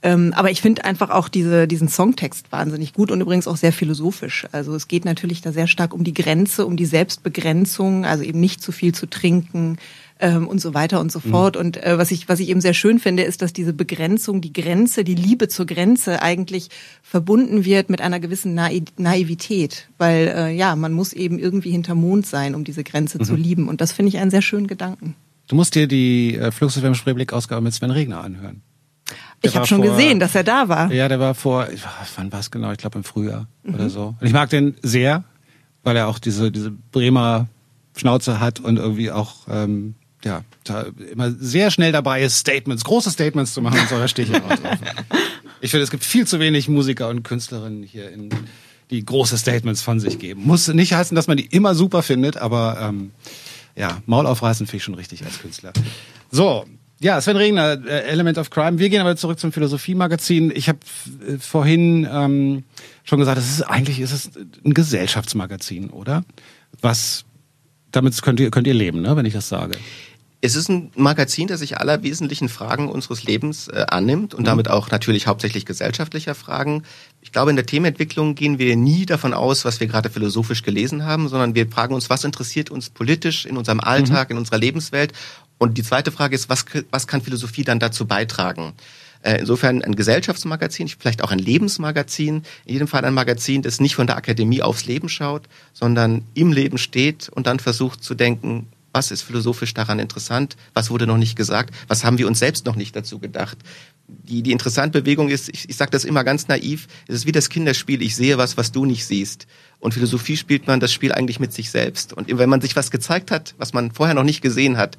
[0.00, 3.72] Ähm, aber ich finde einfach auch diese, diesen Songtext wahnsinnig gut und übrigens auch sehr
[3.72, 4.46] philosophisch.
[4.52, 8.38] Also es geht natürlich da sehr stark um die Grenze, um die Selbstbegrenzung, also eben
[8.38, 9.76] nicht zu viel zu trinken
[10.20, 11.30] ähm, und so weiter und so mhm.
[11.30, 11.56] fort.
[11.56, 14.52] Und äh, was ich was ich eben sehr schön finde, ist, dass diese Begrenzung, die
[14.52, 16.68] Grenze, die Liebe zur Grenze eigentlich
[17.02, 21.96] verbunden wird mit einer gewissen Naiv Naivität, weil äh, ja man muss eben irgendwie hinter
[21.96, 23.24] Mond sein, um diese Grenze mhm.
[23.24, 23.68] zu lieben.
[23.68, 25.16] Und das finde ich einen sehr schönen Gedanken.
[25.48, 28.62] Du musst dir die äh, Fluxus Spreeblick Ausgabe mit Sven Regner anhören.
[29.42, 30.92] Der ich habe schon vor, gesehen, dass er da war.
[30.92, 31.68] Ja, der war vor,
[32.16, 32.72] wann war es genau?
[32.72, 33.74] Ich glaube im Frühjahr mhm.
[33.74, 34.16] oder so.
[34.20, 35.24] Und ich mag den sehr,
[35.84, 37.48] weil er auch diese, diese Bremer
[37.96, 40.42] Schnauze hat und irgendwie auch ähm, ja,
[41.12, 44.34] immer sehr schnell dabei ist, Statements, große Statements zu machen und so, da stehe ich
[44.34, 44.78] auch drauf.
[45.60, 48.30] Ich finde, es gibt viel zu wenig Musiker und Künstlerinnen hier, in,
[48.90, 50.44] die große Statements von sich geben.
[50.44, 53.10] Muss nicht heißen, dass man die immer super findet, aber ähm,
[53.76, 55.72] ja, Maul aufreißen finde ich schon richtig als Künstler.
[56.30, 56.64] So,
[57.00, 58.78] ja, Sven Regner, äh, Element of Crime.
[58.78, 60.52] Wir gehen aber zurück zum Philosophie-Magazin.
[60.54, 60.78] Ich habe
[61.26, 62.64] äh, vorhin ähm,
[63.04, 64.30] schon gesagt, das ist eigentlich ist es
[64.64, 66.24] ein Gesellschaftsmagazin, oder?
[66.80, 67.24] Was
[67.92, 69.78] damit könnt ihr könnt ihr leben, ne, wenn ich das sage.
[70.40, 74.46] Es ist ein Magazin, das sich aller wesentlichen Fragen unseres Lebens äh, annimmt und mhm.
[74.46, 76.84] damit auch natürlich hauptsächlich gesellschaftlicher Fragen.
[77.22, 81.04] Ich glaube, in der Themenentwicklung gehen wir nie davon aus, was wir gerade philosophisch gelesen
[81.04, 84.34] haben, sondern wir fragen uns, was interessiert uns politisch in unserem Alltag, mhm.
[84.34, 85.12] in unserer Lebenswelt.
[85.58, 88.74] Und die zweite Frage ist, was, was kann Philosophie dann dazu beitragen?
[89.22, 93.96] Äh, insofern ein Gesellschaftsmagazin, vielleicht auch ein Lebensmagazin, in jedem Fall ein Magazin, das nicht
[93.96, 98.68] von der Akademie aufs Leben schaut, sondern im Leben steht und dann versucht zu denken,
[98.92, 100.56] was ist philosophisch daran interessant?
[100.72, 101.74] Was wurde noch nicht gesagt?
[101.88, 103.58] Was haben wir uns selbst noch nicht dazu gedacht?
[104.06, 107.32] Die, die interessante Bewegung ist, ich, ich sage das immer ganz naiv, es ist wie
[107.32, 109.46] das Kinderspiel, ich sehe was, was du nicht siehst.
[109.80, 112.12] Und Philosophie spielt man das Spiel eigentlich mit sich selbst.
[112.12, 114.96] Und wenn man sich was gezeigt hat, was man vorher noch nicht gesehen hat,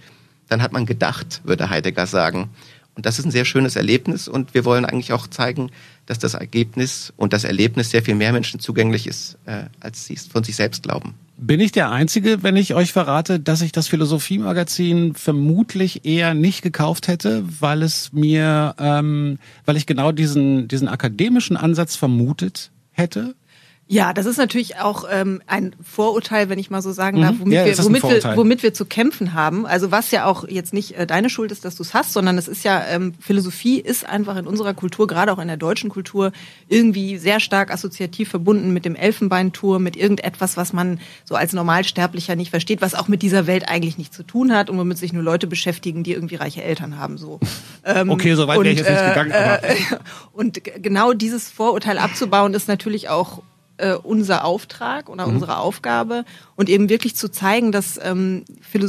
[0.50, 2.50] dann hat man gedacht, würde Heidegger sagen.
[2.96, 5.72] Und das ist ein sehr schönes Erlebnis und wir wollen eigentlich auch zeigen,
[6.06, 10.16] dass das Ergebnis und das Erlebnis sehr viel mehr Menschen zugänglich ist, äh, als sie
[10.16, 11.14] es von sich selbst glauben.
[11.38, 16.62] Bin ich der Einzige, wenn ich euch verrate, dass ich das Philosophie-Magazin vermutlich eher nicht
[16.62, 23.36] gekauft hätte, weil es mir, ähm, weil ich genau diesen, diesen akademischen Ansatz vermutet hätte?
[23.92, 27.40] Ja, das ist natürlich auch ähm, ein Vorurteil, wenn ich mal so sagen darf, mhm.
[27.40, 29.66] womit, ja, wir, womit, wir, womit wir zu kämpfen haben.
[29.66, 32.38] Also was ja auch jetzt nicht äh, deine Schuld ist, dass du es hast, sondern
[32.38, 35.90] es ist ja, ähm, Philosophie ist einfach in unserer Kultur, gerade auch in der deutschen
[35.90, 36.32] Kultur,
[36.68, 42.36] irgendwie sehr stark assoziativ verbunden mit dem Elfenbeinturm, mit irgendetwas, was man so als Normalsterblicher
[42.36, 45.14] nicht versteht, was auch mit dieser Welt eigentlich nichts zu tun hat und womit sich
[45.14, 47.18] nur Leute beschäftigen, die irgendwie reiche Eltern haben.
[47.18, 47.40] So.
[47.84, 49.32] Ähm, okay, so weit wäre ich jetzt nicht gegangen.
[49.32, 49.74] Äh,
[50.32, 53.42] und genau dieses Vorurteil abzubauen, ist natürlich auch
[53.80, 55.36] äh, unser Auftrag oder mhm.
[55.36, 58.44] unsere Aufgabe und eben wirklich zu zeigen, dass ähm,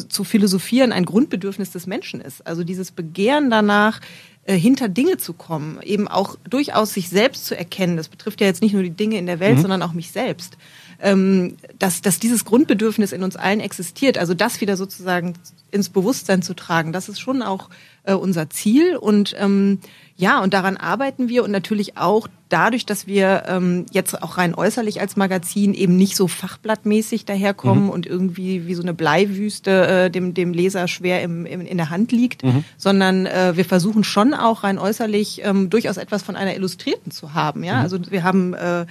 [0.09, 2.47] zu philosophieren ein Grundbedürfnis des Menschen ist.
[2.47, 4.01] Also dieses Begehren danach,
[4.45, 7.97] äh, hinter Dinge zu kommen, eben auch durchaus sich selbst zu erkennen.
[7.97, 9.63] Das betrifft ja jetzt nicht nur die Dinge in der Welt, mhm.
[9.63, 10.57] sondern auch mich selbst.
[11.03, 15.35] Ähm, dass, dass dieses Grundbedürfnis in uns allen existiert, also das wieder sozusagen
[15.71, 17.71] ins Bewusstsein zu tragen, das ist schon auch
[18.05, 19.79] äh, unser Ziel und ähm,
[20.17, 24.55] ja, und daran arbeiten wir und natürlich auch dadurch, dass wir ähm, jetzt auch rein
[24.55, 27.91] äußerlich als Magazin eben nicht so fachblattmäßig daherkommen mhm.
[27.91, 31.91] und irgendwie wie so eine Bleiwüste äh, dem, dem Leser schwer im, im, in der
[31.91, 32.65] Hand liegt, mhm.
[32.77, 37.35] sondern äh, wir versuchen schon auch rein äußerlich ähm, durchaus etwas von einer Illustrierten zu
[37.35, 37.65] haben.
[37.65, 37.83] Ja, mhm.
[37.83, 38.87] also wir haben äh,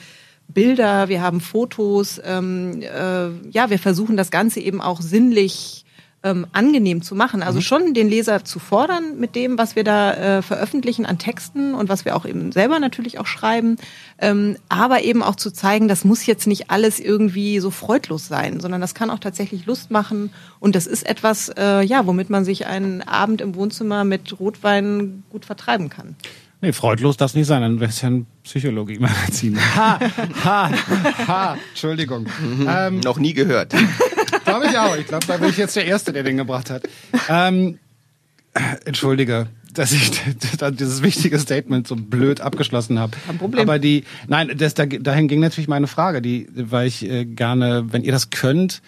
[0.47, 5.85] Bilder, wir haben Fotos, ähm, äh, ja, wir versuchen das Ganze eben auch sinnlich
[6.23, 7.41] ähm, angenehm zu machen.
[7.41, 7.63] Also mhm.
[7.63, 11.87] schon den Leser zu fordern mit dem, was wir da äh, veröffentlichen an Texten und
[11.87, 13.77] was wir auch eben selber natürlich auch schreiben,
[14.19, 18.59] ähm, aber eben auch zu zeigen, das muss jetzt nicht alles irgendwie so freudlos sein,
[18.59, 22.43] sondern das kann auch tatsächlich Lust machen und das ist etwas, äh, ja, womit man
[22.43, 26.15] sich einen Abend im Wohnzimmer mit Rotwein gut vertreiben kann.
[26.61, 29.57] Nee, freudlos das nicht sein, dann wäre es ja ein Psychologie-Magazin.
[29.77, 29.99] Ha,
[30.43, 30.71] ha,
[31.25, 32.23] ha, Entschuldigung.
[32.23, 33.73] Mhm, ähm, noch nie gehört.
[34.49, 34.95] Glaube ich auch.
[34.95, 36.83] Ich glaube, da bin ich jetzt der Erste, der den gebracht hat.
[37.29, 37.79] Ähm,
[38.85, 40.11] entschuldige, dass ich
[40.71, 43.15] dieses wichtige Statement so blöd abgeschlossen habe.
[43.25, 43.61] Kein Problem.
[43.61, 48.03] Aber die, nein, das, dahin ging natürlich meine Frage, die, weil ich äh, gerne, wenn
[48.03, 48.81] ihr das könnt,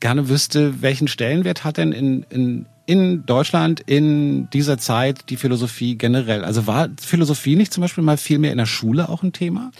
[0.00, 5.96] gerne wüsste, welchen Stellenwert hat denn in, in in Deutschland in dieser Zeit die Philosophie
[5.96, 6.44] generell?
[6.44, 9.70] Also war Philosophie nicht zum Beispiel mal viel mehr in der Schule auch ein Thema?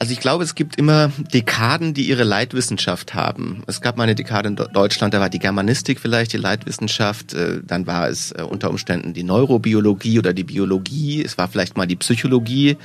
[0.00, 3.64] Also ich glaube, es gibt immer Dekaden, die ihre Leitwissenschaft haben.
[3.66, 7.60] Es gab mal eine Dekade in Deutschland, da war die Germanistik vielleicht die Leitwissenschaft, äh,
[7.64, 11.86] dann war es äh, unter Umständen die Neurobiologie oder die Biologie, es war vielleicht mal
[11.86, 12.76] die Psychologie.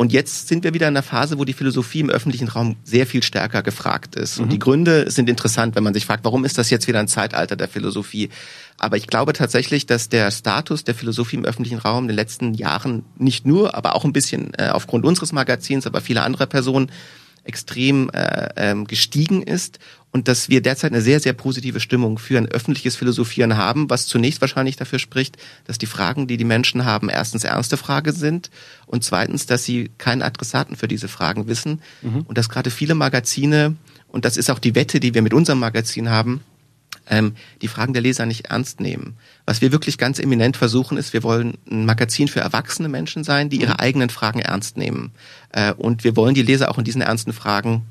[0.00, 3.06] Und jetzt sind wir wieder in einer Phase, wo die Philosophie im öffentlichen Raum sehr
[3.06, 4.38] viel stärker gefragt ist.
[4.38, 4.48] Und mhm.
[4.48, 7.54] die Gründe sind interessant, wenn man sich fragt, warum ist das jetzt wieder ein Zeitalter
[7.54, 8.30] der Philosophie?
[8.78, 12.54] Aber ich glaube tatsächlich, dass der Status der Philosophie im öffentlichen Raum in den letzten
[12.54, 16.90] Jahren nicht nur, aber auch ein bisschen äh, aufgrund unseres Magazins, aber vieler anderer Personen
[17.44, 19.78] extrem äh, ähm, gestiegen ist
[20.12, 24.06] und dass wir derzeit eine sehr, sehr positive Stimmung für ein öffentliches Philosophieren haben, was
[24.06, 28.50] zunächst wahrscheinlich dafür spricht, dass die Fragen, die die Menschen haben, erstens ernste Fragen sind
[28.86, 32.22] und zweitens, dass sie keinen Adressaten für diese Fragen wissen mhm.
[32.22, 33.76] und dass gerade viele Magazine,
[34.08, 36.42] und das ist auch die Wette, die wir mit unserem Magazin haben,
[37.08, 39.16] ähm, die Fragen der Leser nicht ernst nehmen.
[39.50, 43.48] Was wir wirklich ganz eminent versuchen, ist, wir wollen ein Magazin für erwachsene Menschen sein,
[43.48, 43.80] die ihre mhm.
[43.80, 45.10] eigenen Fragen ernst nehmen.
[45.50, 47.82] Äh, und wir wollen die Leser auch in diesen ernsten Fragen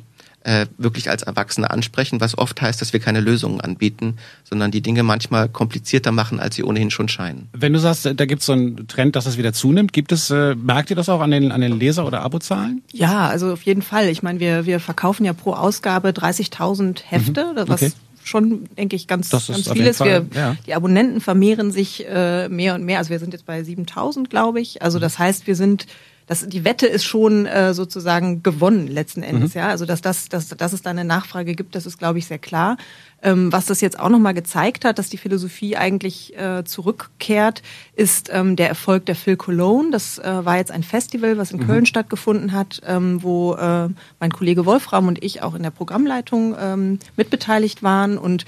[0.46, 4.80] äh, wirklich als Erwachsene ansprechen, was oft heißt, dass wir keine Lösungen anbieten, sondern die
[4.80, 7.50] Dinge manchmal komplizierter machen, als sie ohnehin schon scheinen.
[7.52, 10.30] Wenn du sagst, da gibt es so einen Trend, dass das wieder zunimmt, gibt es,
[10.30, 12.84] äh, merkt ihr das auch an den, an den Leser- oder Abozahlen?
[12.94, 14.08] Ja, also auf jeden Fall.
[14.08, 17.68] Ich meine, wir, wir verkaufen ja pro Ausgabe 30.000 Hefte, mhm.
[17.68, 17.92] was okay
[18.30, 20.00] schon, denke ich, ganz, das ganz vieles.
[20.00, 20.56] Wir, ja.
[20.66, 23.00] Die Abonnenten vermehren sich äh, mehr und mehr.
[23.00, 24.82] Also wir sind jetzt bei 7000, glaube ich.
[24.82, 25.88] Also das heißt, wir sind
[26.30, 29.62] das, die Wette ist schon äh, sozusagen gewonnen letzten Endes, mhm.
[29.62, 29.70] ja.
[29.70, 32.38] Also dass, das, dass, dass es da eine Nachfrage gibt, das ist, glaube ich, sehr
[32.38, 32.78] klar.
[33.24, 37.64] Ähm, was das jetzt auch nochmal gezeigt hat, dass die Philosophie eigentlich äh, zurückkehrt,
[37.96, 39.90] ist ähm, der Erfolg der Phil Cologne.
[39.90, 41.66] Das äh, war jetzt ein Festival, was in mhm.
[41.66, 43.90] Köln stattgefunden hat, ähm, wo äh,
[44.20, 48.46] mein Kollege Wolfram und ich auch in der Programmleitung ähm, mitbeteiligt waren und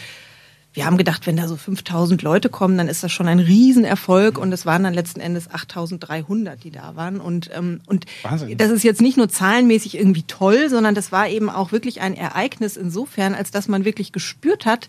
[0.74, 4.38] wir haben gedacht, wenn da so 5000 Leute kommen, dann ist das schon ein Riesenerfolg
[4.38, 8.58] und es waren dann letzten Endes 8300, die da waren und ähm, und Wahnsinn.
[8.58, 12.14] das ist jetzt nicht nur zahlenmäßig irgendwie toll, sondern das war eben auch wirklich ein
[12.14, 14.88] Ereignis insofern, als dass man wirklich gespürt hat,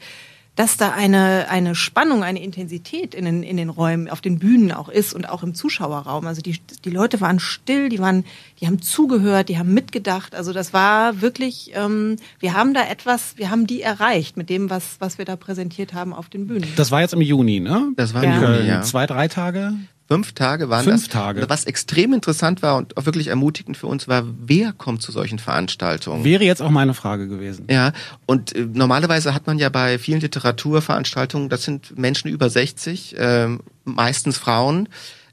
[0.54, 4.70] dass da eine, eine Spannung, eine Intensität in den, in den Räumen, auf den Bühnen
[4.70, 6.26] auch ist und auch im Zuschauerraum.
[6.26, 8.24] Also die, die Leute waren still, die waren,
[8.60, 10.34] die haben zugehört, die haben mitgedacht.
[10.34, 14.68] Also das war wirklich, ähm, wir haben da etwas, wir haben die erreicht mit dem,
[14.68, 16.68] was, was wir da präsentiert haben auf den Bühnen.
[16.76, 17.92] Das war jetzt im Juni, ne?
[17.96, 18.42] Das war im ja.
[18.42, 18.82] Juni, ja.
[18.82, 19.72] Zwei, drei Tage?
[20.12, 21.12] Fünf Tage waren Fünf das.
[21.12, 21.48] Tage.
[21.48, 25.38] Was extrem interessant war und auch wirklich ermutigend für uns war, wer kommt zu solchen
[25.38, 26.24] Veranstaltungen?
[26.24, 27.66] Wäre jetzt auch meine Frage gewesen.
[27.70, 27.92] Ja,
[28.26, 33.48] und äh, normalerweise hat man ja bei vielen Literaturveranstaltungen, das sind Menschen über 60, äh,
[33.84, 34.88] meistens Frauen.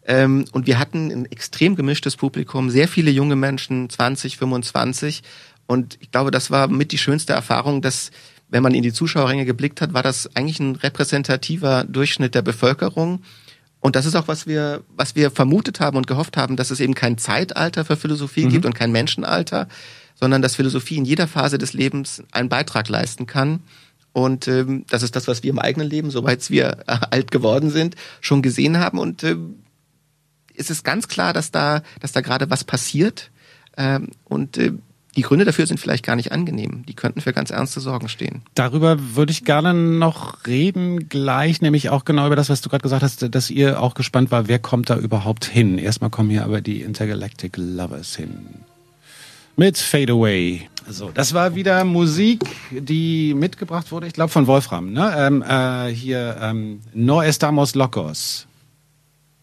[0.06, 5.24] Ähm, und wir hatten ein extrem gemischtes Publikum, sehr viele junge Menschen, 20, 25.
[5.68, 8.12] Und ich glaube, das war mit die schönste Erfahrung, dass
[8.50, 13.22] wenn man in die Zuschauerränge geblickt hat, war das eigentlich ein repräsentativer Durchschnitt der Bevölkerung.
[13.82, 16.80] Und das ist auch, was wir, was wir vermutet haben und gehofft haben, dass es
[16.80, 18.50] eben kein Zeitalter für Philosophie mhm.
[18.50, 19.68] gibt und kein Menschenalter,
[20.16, 23.62] sondern dass Philosophie in jeder Phase des Lebens einen Beitrag leisten kann.
[24.12, 27.70] Und ähm, das ist das, was wir im eigenen Leben, soweit wir äh, alt geworden
[27.70, 29.00] sind, schon gesehen haben.
[29.00, 29.38] Und äh,
[30.56, 33.32] es ist ganz klar, dass da, dass da gerade was passiert.
[33.78, 34.74] Ähm, und äh,
[35.16, 36.84] die Gründe dafür sind vielleicht gar nicht angenehm.
[36.88, 38.44] Die könnten für ganz ernste Sorgen stehen.
[38.54, 42.84] Darüber würde ich gerne noch reden, gleich, nämlich auch genau über das, was du gerade
[42.84, 45.78] gesagt hast, dass ihr auch gespannt war, wer kommt da überhaupt hin.
[45.78, 48.46] Erstmal kommen hier aber die Intergalactic Lovers hin.
[49.56, 50.70] Mit Fade Away.
[50.88, 54.94] So, das war wieder Musik, die mitgebracht wurde, ich glaube von Wolfram.
[54.94, 55.14] Ne?
[55.18, 58.48] Ähm, äh, hier ähm, No Estamos Locos.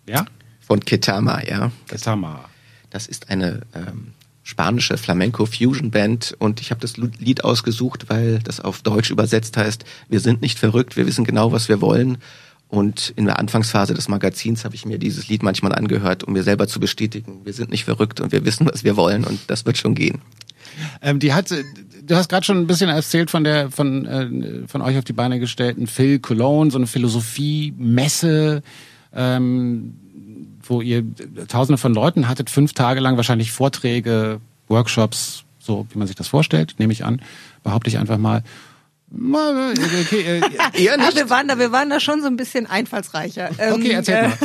[0.09, 0.24] Ja?
[0.61, 1.70] Von Ketama, ja.
[1.87, 2.46] Ketama.
[2.90, 4.14] Das ist eine ähm,
[4.46, 10.20] spanische Flamenco-Fusion-Band und ich habe das Lied ausgesucht, weil das auf Deutsch übersetzt heißt, wir
[10.20, 12.18] sind nicht verrückt, wir wissen genau, was wir wollen.
[12.68, 16.44] Und in der Anfangsphase des Magazins habe ich mir dieses Lied manchmal angehört, um mir
[16.44, 19.66] selber zu bestätigen, wir sind nicht verrückt und wir wissen, was wir wollen und das
[19.66, 20.20] wird schon gehen.
[21.02, 24.80] Ähm, die hat, du hast gerade schon ein bisschen erzählt von der von äh, von
[24.80, 28.62] euch auf die Beine gestellten Phil Cologne, so eine Philosophie-Messe,
[29.12, 29.94] ähm,
[30.68, 31.05] wo ihr
[31.48, 36.29] Tausende von Leuten hattet, fünf Tage lang wahrscheinlich Vorträge, Workshops, so wie man sich das
[36.29, 37.20] vorstellt, nehme ich an,
[37.62, 38.42] behaupte ich einfach mal.
[39.12, 40.40] Okay, äh,
[40.83, 41.11] Eher nicht.
[41.11, 43.50] Ja, wir waren da, wir waren da schon so ein bisschen einfallsreicher.
[43.72, 44.38] Okay, erzähl mal.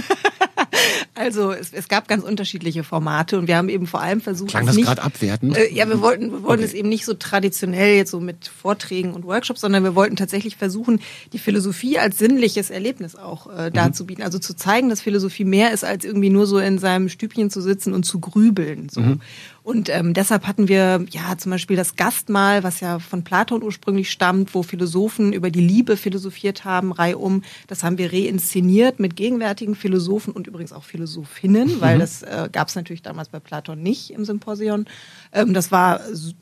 [1.14, 4.66] Also es, es gab ganz unterschiedliche Formate und wir haben eben vor allem versucht, Klang
[4.66, 5.54] das gerade abwerten?
[5.54, 6.72] Äh, ja, wir wollten, wir wollten okay.
[6.72, 10.56] es eben nicht so traditionell jetzt so mit Vorträgen und Workshops, sondern wir wollten tatsächlich
[10.56, 11.02] versuchen,
[11.34, 13.74] die Philosophie als sinnliches Erlebnis auch äh, mhm.
[13.74, 14.24] darzubieten.
[14.24, 17.62] Also zu zeigen, dass Philosophie mehr ist als irgendwie nur so in seinem Stübchen zu
[17.62, 18.88] sitzen und zu grübeln.
[18.90, 19.02] So.
[19.02, 19.22] Mhm.
[19.64, 24.10] Und ähm, deshalb hatten wir ja zum Beispiel das Gastmahl, was ja von Platon ursprünglich
[24.10, 27.44] stammt, wo Philosophen über die Liebe philosophiert haben, reihum.
[27.68, 32.00] Das haben wir reinszeniert mit gegenwärtigen Philosophen und übrigens auch Philosophinnen, weil mhm.
[32.00, 34.86] das äh, gab es natürlich damals bei Platon nicht im Symposion.
[35.34, 36.02] Ähm, das war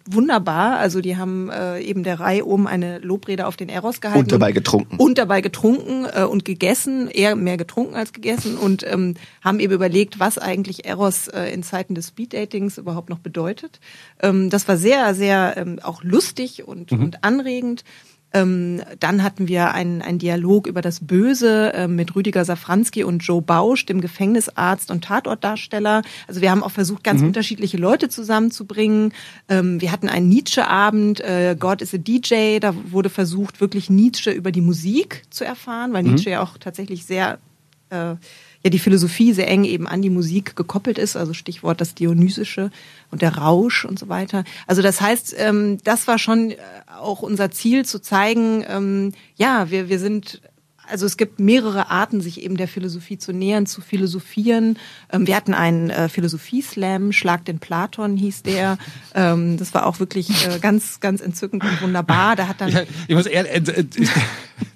[0.09, 0.77] wunderbar.
[0.77, 4.19] Also die haben äh, eben der Reihe um eine Lobrede auf den Eros gehalten.
[4.19, 4.97] Und dabei getrunken.
[4.97, 9.73] Und dabei getrunken äh, und gegessen, eher mehr getrunken als gegessen und ähm, haben eben
[9.73, 13.79] überlegt, was eigentlich Eros äh, in Zeiten des Speeddatings überhaupt noch bedeutet.
[14.21, 17.03] Ähm, das war sehr, sehr ähm, auch lustig und, mhm.
[17.03, 17.83] und anregend.
[18.31, 23.19] Ähm, dann hatten wir einen, einen Dialog über das Böse äh, mit Rüdiger Safranski und
[23.19, 26.03] Joe Bausch, dem Gefängnisarzt und Tatortdarsteller.
[26.27, 27.27] Also wir haben auch versucht, ganz mhm.
[27.27, 29.13] unterschiedliche Leute zusammenzubringen.
[29.47, 32.59] Ähm, wir hatten einen Nietzsche-Abend, äh, God is a DJ.
[32.59, 36.11] Da wurde versucht, wirklich Nietzsche über die Musik zu erfahren, weil mhm.
[36.11, 37.39] Nietzsche ja auch tatsächlich sehr
[37.89, 38.15] äh,
[38.63, 42.71] ja die Philosophie sehr eng eben an die Musik gekoppelt ist, also Stichwort das Dionysische
[43.11, 44.43] und der Rausch und so weiter.
[44.67, 46.57] Also das heißt, ähm, das war schon äh,
[46.99, 50.41] auch unser Ziel zu zeigen, ähm, ja, wir, wir sind
[50.89, 54.77] also es gibt mehrere Arten, sich eben der Philosophie zu nähern, zu philosophieren.
[55.11, 58.77] Ähm, wir hatten einen äh, Philosophie-Slam, Schlag den Platon hieß der.
[59.13, 62.35] Ähm, das war auch wirklich äh, ganz, ganz entzückend und wunderbar.
[62.35, 62.69] Da hat dann.
[62.69, 63.61] Ja, ich muss ehrlich,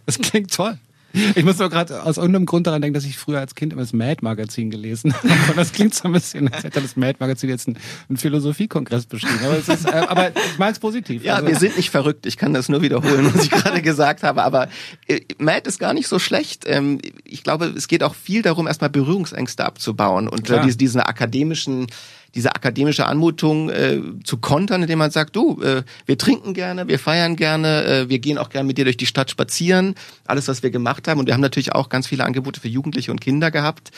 [0.06, 0.78] das klingt toll.
[1.36, 3.82] Ich muss nur gerade aus irgendeinem Grund daran denken, dass ich früher als Kind immer
[3.82, 5.28] das Mad-Magazin gelesen habe.
[5.50, 7.78] Und das klingt so ein bisschen, als hätte das Mad-Magazin jetzt einen,
[8.10, 9.40] einen Philosophiekongress beschrieben.
[9.44, 11.24] Aber, es ist, äh, aber ich meine es positiv.
[11.24, 11.48] Ja, also.
[11.48, 12.26] wir sind nicht verrückt.
[12.26, 14.44] Ich kann das nur wiederholen, was ich gerade gesagt habe.
[14.44, 14.68] Aber
[15.08, 16.64] äh, Mad ist gar nicht so schlecht.
[16.68, 21.02] Ähm, ich glaube, es geht auch viel darum, erstmal Berührungsängste abzubauen und äh, diese, diesen
[21.02, 21.88] akademischen
[22.36, 27.00] diese akademische Anmutung äh, zu kontern, indem man sagt, du, äh, wir trinken gerne, wir
[27.00, 30.64] feiern gerne, äh, wir gehen auch gerne mit dir durch die Stadt spazieren, alles, was
[30.64, 31.20] wir gemacht haben.
[31.20, 33.92] Und wir haben natürlich auch ganz viele Angebote für Jugendliche und Kinder gehabt.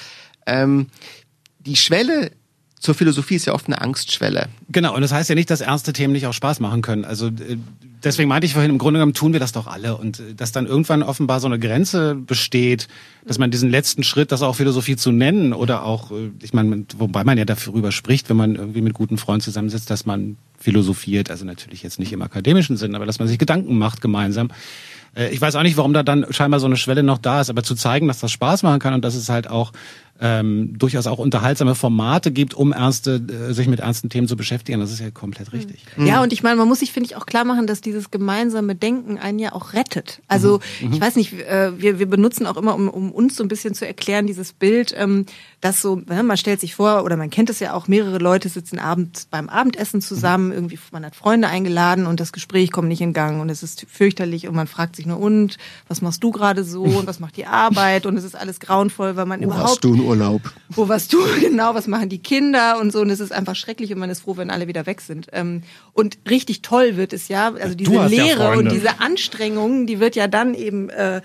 [0.45, 0.87] Ähm,
[1.59, 2.31] die Schwelle
[2.85, 4.47] zur Philosophie ist ja oft eine Angstschwelle.
[4.69, 7.03] Genau, und das heißt ja nicht, dass ernste Themen nicht auch Spaß machen können.
[7.03, 7.57] Also äh,
[8.03, 9.97] deswegen meinte ich vorhin, im Grunde genommen tun wir das doch alle.
[9.97, 12.87] Und äh, dass dann irgendwann offenbar so eine Grenze besteht,
[13.25, 16.85] dass man diesen letzten Schritt, das auch Philosophie zu nennen oder auch, äh, ich meine,
[16.97, 21.31] wobei man ja darüber spricht, wenn man irgendwie mit guten Freunden zusammensitzt, dass man philosophiert,
[21.31, 24.49] also natürlich jetzt nicht im akademischen Sinn, aber dass man sich Gedanken macht gemeinsam.
[25.31, 27.63] Ich weiß auch nicht, warum da dann scheinbar so eine Schwelle noch da ist, aber
[27.63, 29.71] zu zeigen, dass das Spaß machen kann und dass es halt auch
[30.19, 33.15] ähm, durchaus auch unterhaltsame Formate gibt, um ernste,
[33.49, 34.79] äh, sich mit ernsten Themen zu beschäftigen.
[34.79, 35.83] Das ist ja komplett richtig.
[35.97, 36.05] Mhm.
[36.07, 38.75] Ja, und ich meine, man muss sich, finde ich, auch klar machen, dass dieses gemeinsame
[38.75, 40.21] Denken einen ja auch rettet.
[40.27, 40.93] Also mhm.
[40.93, 43.73] ich weiß nicht, äh, wir, wir benutzen auch immer, um, um uns so ein bisschen
[43.73, 45.25] zu erklären, dieses Bild, ähm,
[45.59, 48.47] dass so, ne, man stellt sich vor, oder man kennt es ja auch, mehrere Leute
[48.47, 50.53] sitzen abends beim Abendessen zusammen, mhm.
[50.53, 53.85] irgendwie, man hat Freunde eingeladen und das Gespräch kommt nicht in Gang und es ist
[53.89, 55.57] fürchterlich und man fragt sich nur, und,
[55.89, 59.17] was machst du gerade so und was macht die Arbeit und es ist alles grauenvoll,
[59.17, 59.83] weil man Wo überhaupt...
[60.05, 60.41] Urlaub.
[60.69, 61.75] Wo warst du genau?
[61.75, 63.01] Was machen die Kinder und so?
[63.01, 65.27] Und es ist einfach schrecklich und man ist froh, wenn alle wieder weg sind.
[65.33, 65.63] Ähm,
[65.93, 70.15] und richtig toll wird es ja, also diese Lehre ja und diese Anstrengung, die wird
[70.15, 71.21] ja dann eben äh,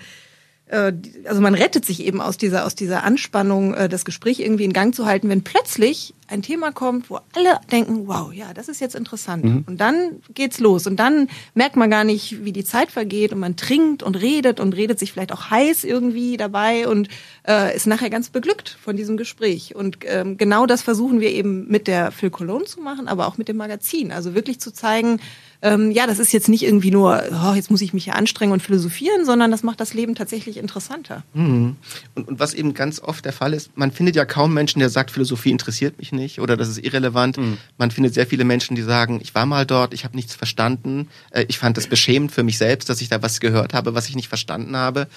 [0.71, 0.93] äh,
[1.25, 4.73] also man rettet sich eben aus dieser, aus dieser Anspannung, äh, das Gespräch irgendwie in
[4.73, 8.81] Gang zu halten, wenn plötzlich ein Thema kommt, wo alle denken, wow, ja, das ist
[8.81, 9.43] jetzt interessant.
[9.43, 9.63] Mhm.
[9.67, 10.87] Und dann geht's los.
[10.87, 14.59] Und dann merkt man gar nicht, wie die Zeit vergeht und man trinkt und redet
[14.59, 17.09] und redet sich vielleicht auch heiß irgendwie dabei und
[17.47, 19.75] äh, ist nachher ganz beglückt von diesem Gespräch.
[19.75, 23.37] Und ähm, genau das versuchen wir eben mit der Phil Cologne zu machen, aber auch
[23.37, 24.11] mit dem Magazin.
[24.11, 25.19] Also wirklich zu zeigen,
[25.61, 28.51] ähm, ja, das ist jetzt nicht irgendwie nur, oh, jetzt muss ich mich hier anstrengen
[28.51, 31.23] und philosophieren, sondern das macht das Leben tatsächlich interessanter.
[31.33, 31.75] Mhm.
[32.15, 34.89] Und, und, was eben ganz oft der Fall ist, man findet ja kaum Menschen, der
[34.89, 37.37] sagt, Philosophie interessiert mich nicht oder das ist irrelevant.
[37.37, 37.57] Mhm.
[37.77, 41.09] Man findet sehr viele Menschen, die sagen, ich war mal dort, ich habe nichts verstanden,
[41.31, 44.09] äh, ich fand es beschämend für mich selbst, dass ich da was gehört habe, was
[44.09, 45.07] ich nicht verstanden habe.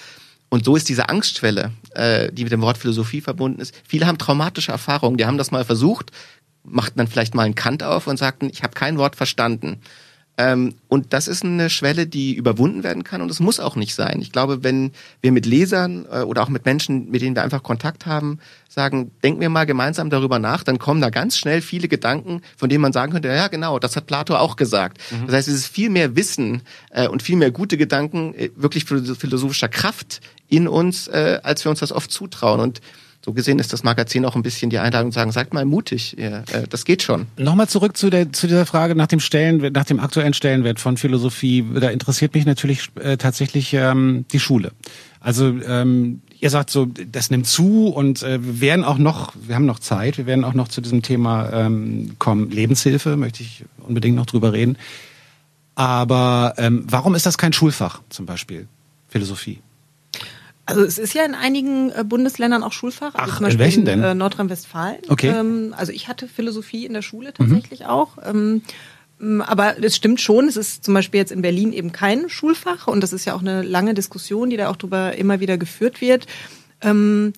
[0.49, 3.73] Und so ist diese Angstschwelle, äh, die mit dem Wort Philosophie verbunden ist.
[3.87, 6.11] Viele haben traumatische Erfahrungen, die haben das mal versucht,
[6.63, 9.81] macht dann vielleicht mal einen Kant auf und sagt, ich habe kein Wort verstanden.
[10.37, 13.95] Ähm, und das ist eine Schwelle, die überwunden werden kann und es muss auch nicht
[13.95, 14.19] sein.
[14.21, 17.63] Ich glaube, wenn wir mit Lesern äh, oder auch mit Menschen, mit denen wir einfach
[17.63, 21.87] Kontakt haben, sagen, denken wir mal gemeinsam darüber nach, dann kommen da ganz schnell viele
[21.87, 24.97] Gedanken, von denen man sagen könnte, ja genau, das hat Plato auch gesagt.
[25.11, 25.27] Mhm.
[25.27, 28.83] Das heißt, es ist viel mehr Wissen äh, und viel mehr gute Gedanken, äh, wirklich
[28.83, 30.19] philosophischer Kraft
[30.49, 32.59] in uns, äh, als wir uns das oft zutrauen.
[32.59, 32.81] Und
[33.25, 36.15] so gesehen ist das Magazin auch ein bisschen die Einladung zu sagen, seid mal mutig,
[36.15, 37.25] ihr, äh, das geht schon.
[37.37, 40.95] Nochmal zurück zu, der, zu dieser Frage nach dem Stellenwert, nach dem aktuellen Stellenwert von
[40.95, 41.65] Philosophie.
[41.73, 44.73] Da interessiert mich natürlich äh, tatsächlich ähm, die Schule.
[45.21, 49.55] Also ähm, ihr sagt so, das nimmt zu und äh, wir werden auch noch, wir
[49.55, 52.51] haben noch Zeit, wir werden auch noch zu diesem Thema ähm, kommen.
[52.51, 54.77] Lebenshilfe möchte ich unbedingt noch drüber reden.
[55.73, 58.67] Aber ähm, warum ist das kein Schulfach zum Beispiel,
[59.09, 59.61] Philosophie?
[60.65, 63.13] Also es ist ja in einigen äh, Bundesländern auch Schulfach.
[63.15, 63.99] Also Ach, in welchen denn?
[63.99, 65.01] In, äh, Nordrhein-Westfalen.
[65.09, 65.29] Okay.
[65.29, 67.85] Ähm, also ich hatte Philosophie in der Schule tatsächlich mhm.
[67.85, 68.17] auch.
[68.23, 68.61] Ähm,
[69.19, 73.01] aber es stimmt schon, es ist zum Beispiel jetzt in Berlin eben kein Schulfach und
[73.01, 76.27] das ist ja auch eine lange Diskussion, die da auch drüber immer wieder geführt wird.
[76.81, 77.31] Ähm,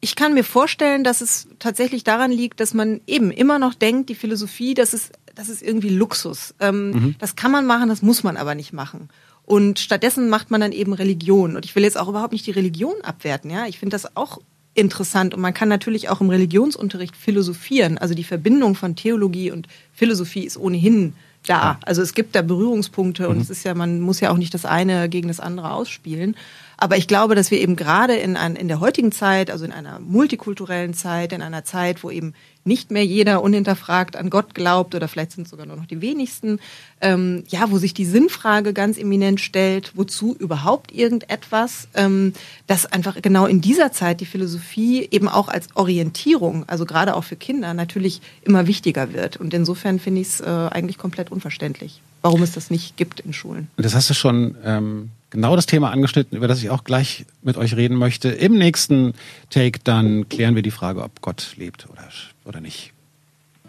[0.00, 4.10] ich kann mir vorstellen, dass es tatsächlich daran liegt, dass man eben immer noch denkt,
[4.10, 6.54] die Philosophie, das ist, das ist irgendwie Luxus.
[6.60, 7.14] Ähm, mhm.
[7.18, 9.08] Das kann man machen, das muss man aber nicht machen.
[9.46, 11.56] Und stattdessen macht man dann eben Religion.
[11.56, 13.66] Und ich will jetzt auch überhaupt nicht die Religion abwerten, ja.
[13.66, 14.38] Ich finde das auch
[14.74, 17.96] interessant und man kann natürlich auch im Religionsunterricht philosophieren.
[17.98, 21.14] Also die Verbindung von Theologie und Philosophie ist ohnehin
[21.46, 21.78] da.
[21.82, 23.42] Also es gibt da Berührungspunkte und mhm.
[23.42, 26.36] es ist ja, man muss ja auch nicht das eine gegen das andere ausspielen.
[26.84, 29.72] Aber ich glaube, dass wir eben gerade in, ein, in der heutigen Zeit, also in
[29.72, 34.94] einer multikulturellen Zeit, in einer Zeit, wo eben nicht mehr jeder unhinterfragt an Gott glaubt
[34.94, 36.60] oder vielleicht sind es sogar nur noch die wenigsten,
[37.00, 42.34] ähm, ja, wo sich die Sinnfrage ganz eminent stellt, wozu überhaupt irgendetwas, ähm,
[42.66, 47.24] dass einfach genau in dieser Zeit die Philosophie eben auch als Orientierung, also gerade auch
[47.24, 49.38] für Kinder, natürlich immer wichtiger wird.
[49.38, 53.32] Und insofern finde ich es äh, eigentlich komplett unverständlich, warum es das nicht gibt in
[53.32, 53.68] Schulen.
[53.78, 57.56] Das hast du schon ähm genau das Thema angeschnitten, über das ich auch gleich mit
[57.56, 58.28] euch reden möchte.
[58.28, 59.14] Im nächsten
[59.50, 62.08] Take dann klären wir die Frage, ob Gott lebt oder,
[62.44, 62.92] oder nicht.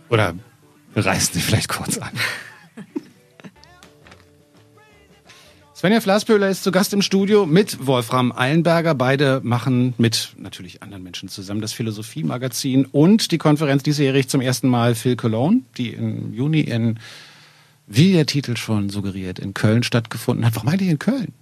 [0.10, 0.36] Oder
[0.94, 2.12] wir reißen sie vielleicht kurz an.
[5.76, 8.94] Svenja Flasböhler ist zu Gast im Studio mit Wolfram Eilenberger.
[8.94, 14.70] Beide machen mit natürlich anderen Menschen zusammen das Philosophie-Magazin und die Konferenz diesjährig zum ersten
[14.70, 17.00] Mal Phil Cologne, die im Juni in,
[17.88, 20.56] wie der Titel schon suggeriert, in Köln stattgefunden hat.
[20.56, 21.34] Warum eigentlich in Köln?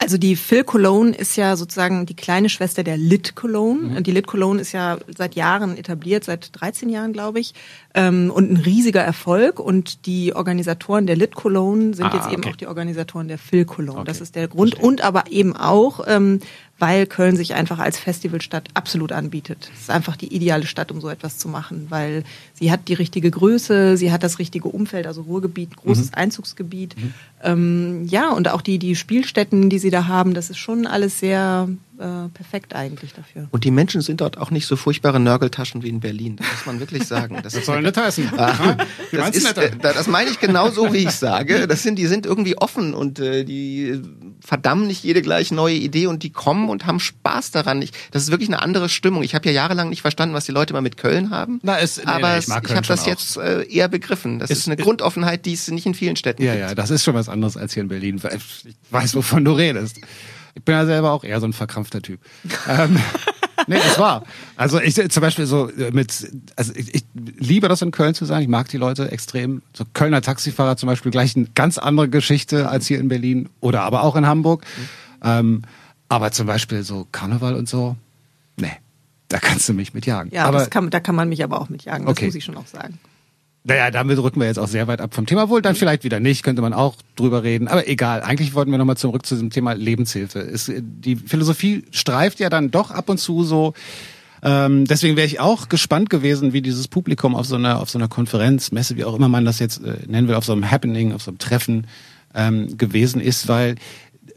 [0.00, 3.98] Also die Phil Cologne ist ja sozusagen die kleine Schwester der Lit Cologne.
[3.98, 4.02] Mhm.
[4.04, 7.52] Die Lit Cologne ist ja seit Jahren etabliert, seit 13 Jahren, glaube ich,
[7.94, 9.58] ähm, und ein riesiger Erfolg.
[9.58, 12.52] Und die Organisatoren der Lit Cologne sind ah, jetzt eben okay.
[12.52, 14.00] auch die Organisatoren der Phil Cologne.
[14.00, 14.06] Okay.
[14.06, 14.74] Das ist der Grund.
[14.74, 14.88] Verstehe.
[14.88, 16.38] Und aber eben auch, ähm,
[16.78, 19.70] weil Köln sich einfach als Festivalstadt absolut anbietet.
[19.74, 22.94] Es ist einfach die ideale Stadt, um so etwas zu machen, weil sie hat die
[22.94, 26.14] richtige Größe, sie hat das richtige Umfeld, also Ruhrgebiet, großes mhm.
[26.14, 26.96] Einzugsgebiet.
[26.96, 27.14] Mhm.
[27.42, 31.18] Ähm, ja, und auch die, die Spielstätten, die sie da haben, das ist schon alles
[31.18, 33.48] sehr äh, perfekt eigentlich dafür.
[33.50, 36.36] Und die Menschen sind dort auch nicht so furchtbare Nörgeltaschen wie in Berlin.
[36.36, 37.40] Das muss man wirklich sagen.
[37.42, 38.30] Das, das soll nicht heißen.
[39.12, 41.66] das, ist, äh, das meine ich genau so, wie ich sage.
[41.66, 44.00] Das sind, die sind irgendwie offen und äh, die
[44.40, 47.82] verdammen nicht jede gleich neue Idee und die kommen und haben Spaß daran.
[47.82, 49.22] Ich, das ist wirklich eine andere Stimmung.
[49.22, 51.60] Ich habe ja jahrelang nicht verstanden, was die Leute mal mit Köln haben.
[51.62, 53.06] Na, es, aber nee, ich, ich habe das auch.
[53.06, 54.38] jetzt äh, eher begriffen.
[54.38, 56.62] Das ist, ist eine ist, Grundoffenheit, die es nicht in vielen Städten ja, gibt.
[56.62, 58.20] Ja, ja, das ist schon was anderes als hier in Berlin.
[58.34, 59.98] Ich weiß, wovon du redest.
[60.54, 62.20] Ich bin ja selber auch eher so ein verkrampfter Typ.
[62.68, 62.98] ähm,
[63.68, 64.24] nee, das war.
[64.56, 67.04] Also ich zum Beispiel so äh, mit, also ich, ich
[67.38, 68.42] liebe das in Köln zu sein.
[68.42, 69.62] Ich mag die Leute extrem.
[69.72, 73.82] So Kölner Taxifahrer zum Beispiel gleich eine ganz andere Geschichte als hier in Berlin oder
[73.82, 74.64] aber auch in Hamburg.
[74.76, 74.88] Mhm.
[75.24, 75.62] Ähm,
[76.08, 77.96] aber zum Beispiel so Karneval und so,
[78.56, 78.72] nee,
[79.28, 80.32] da kannst du mich mitjagen.
[80.32, 82.06] Ja, aber kann, da kann man mich aber auch mitjagen.
[82.06, 82.26] Das okay.
[82.26, 82.98] muss ich schon auch sagen.
[83.68, 85.50] Naja, damit rücken wir jetzt auch sehr weit ab vom Thema.
[85.50, 87.68] Wohl dann vielleicht wieder nicht, könnte man auch drüber reden.
[87.68, 90.40] Aber egal, eigentlich wollten wir nochmal zurück zu diesem Thema Lebenshilfe.
[90.40, 93.74] Es, die Philosophie streift ja dann doch ab und zu so.
[94.42, 97.98] Ähm, deswegen wäre ich auch gespannt gewesen, wie dieses Publikum auf so einer, auf so
[97.98, 100.70] einer Konferenz, Messe, wie auch immer man das jetzt äh, nennen will, auf so einem
[100.70, 101.88] Happening, auf so einem Treffen
[102.34, 103.74] ähm, gewesen ist, weil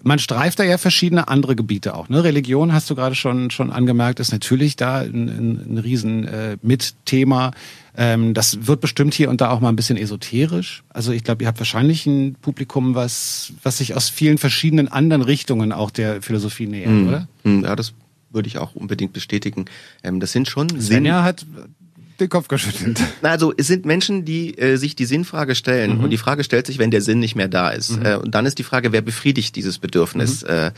[0.04, 2.10] man streift da ja verschiedene andere Gebiete auch.
[2.10, 2.22] Ne?
[2.22, 6.58] Religion, hast du gerade schon, schon angemerkt, ist natürlich da ein, ein, ein riesen äh,
[6.62, 7.52] Mitthema.
[7.98, 10.84] Ähm, das wird bestimmt hier und da auch mal ein bisschen esoterisch.
[10.90, 15.22] Also ich glaube, ihr habt wahrscheinlich ein Publikum, was, was sich aus vielen verschiedenen anderen
[15.22, 17.08] Richtungen auch der Philosophie nähert, mhm.
[17.08, 17.28] oder?
[17.44, 17.94] Mhm, ja, das
[18.32, 19.66] würde ich auch unbedingt bestätigen.
[20.04, 21.46] Ähm, das sind schon Svenja hat
[22.22, 23.02] den Kopf geschüttelt.
[23.24, 26.04] Also es sind Menschen, die äh, sich die Sinnfrage stellen Mhm.
[26.06, 27.98] und die Frage stellt sich, wenn der Sinn nicht mehr da ist.
[28.04, 30.44] Äh, und dann ist die Frage, wer befriedigt dieses Bedürfnis?
[30.44, 30.50] Mhm.
[30.50, 30.72] Äh,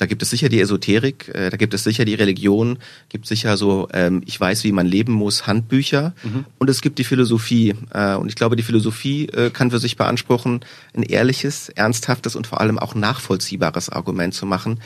[0.00, 2.78] da gibt es sicher die Esoterik, äh, da gibt es sicher die Religion,
[3.10, 6.46] gibt sicher so, ähm, ich weiß, wie man leben muss, Handbücher Mhm.
[6.58, 7.74] und es gibt die Philosophie.
[7.92, 10.60] Äh, und ich glaube, die Philosophie äh, kann für sich beanspruchen,
[10.94, 14.80] ein ehrliches, ernsthaftes und vor allem auch nachvollziehbares Argument zu machen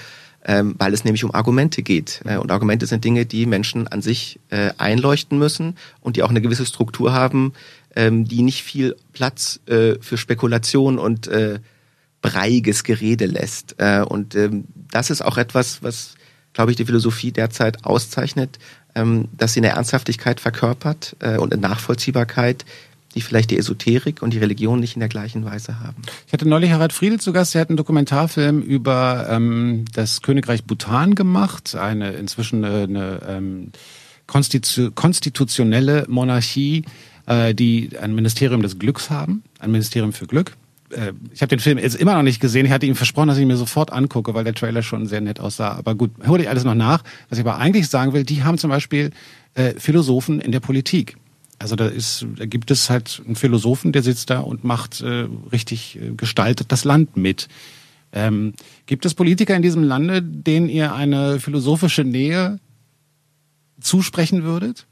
[0.46, 2.20] ähm, weil es nämlich um Argumente geht.
[2.26, 6.28] Äh, und Argumente sind Dinge, die Menschen an sich äh, einleuchten müssen und die auch
[6.28, 7.54] eine gewisse Struktur haben,
[7.96, 11.60] ähm, die nicht viel Platz äh, für Spekulation und äh,
[12.24, 13.74] breiiges Gerede lässt.
[13.76, 16.14] Äh, und ähm, das ist auch etwas, was,
[16.54, 18.58] glaube ich, die Philosophie derzeit auszeichnet,
[18.94, 22.64] ähm, dass sie eine Ernsthaftigkeit verkörpert äh, und eine Nachvollziehbarkeit,
[23.14, 26.00] die vielleicht die Esoterik und die Religion nicht in der gleichen Weise haben.
[26.26, 30.64] Ich hatte neulich Harald Friedel zu Gast, der hat einen Dokumentarfilm über ähm, das Königreich
[30.64, 33.72] Bhutan gemacht, eine inzwischen eine, eine ähm,
[34.26, 36.86] konstitu konstitutionelle Monarchie,
[37.26, 40.56] äh, die ein Ministerium des Glücks haben, ein Ministerium für Glück.
[40.94, 42.66] Äh, ich habe den Film jetzt immer noch nicht gesehen.
[42.66, 45.20] Ich hatte ihm versprochen, dass ich ihn mir sofort angucke, weil der Trailer schon sehr
[45.20, 45.72] nett aussah.
[45.72, 47.02] Aber gut, hol ich alles noch nach.
[47.28, 49.10] Was ich aber eigentlich sagen will, die haben zum Beispiel
[49.54, 51.16] äh, Philosophen in der Politik.
[51.58, 55.26] Also da ist, da gibt es halt einen Philosophen, der sitzt da und macht äh,
[55.52, 57.48] richtig äh, gestaltet das Land mit.
[58.12, 58.54] Ähm,
[58.86, 62.60] gibt es Politiker in diesem Lande, denen ihr eine philosophische Nähe
[63.80, 64.86] zusprechen würdet?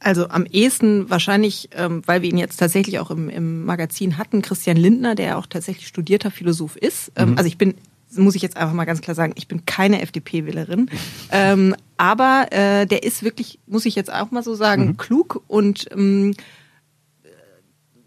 [0.00, 4.42] Also am ehesten wahrscheinlich, ähm, weil wir ihn jetzt tatsächlich auch im, im Magazin hatten,
[4.42, 7.10] Christian Lindner, der auch tatsächlich studierter Philosoph ist.
[7.16, 7.74] Ähm, Also ich bin,
[8.12, 10.88] muss ich jetzt einfach mal ganz klar sagen, ich bin keine FDP-Wählerin.
[11.32, 15.86] ähm, aber äh, der ist wirklich, muss ich jetzt auch mal so sagen, klug und
[15.92, 16.34] ähm,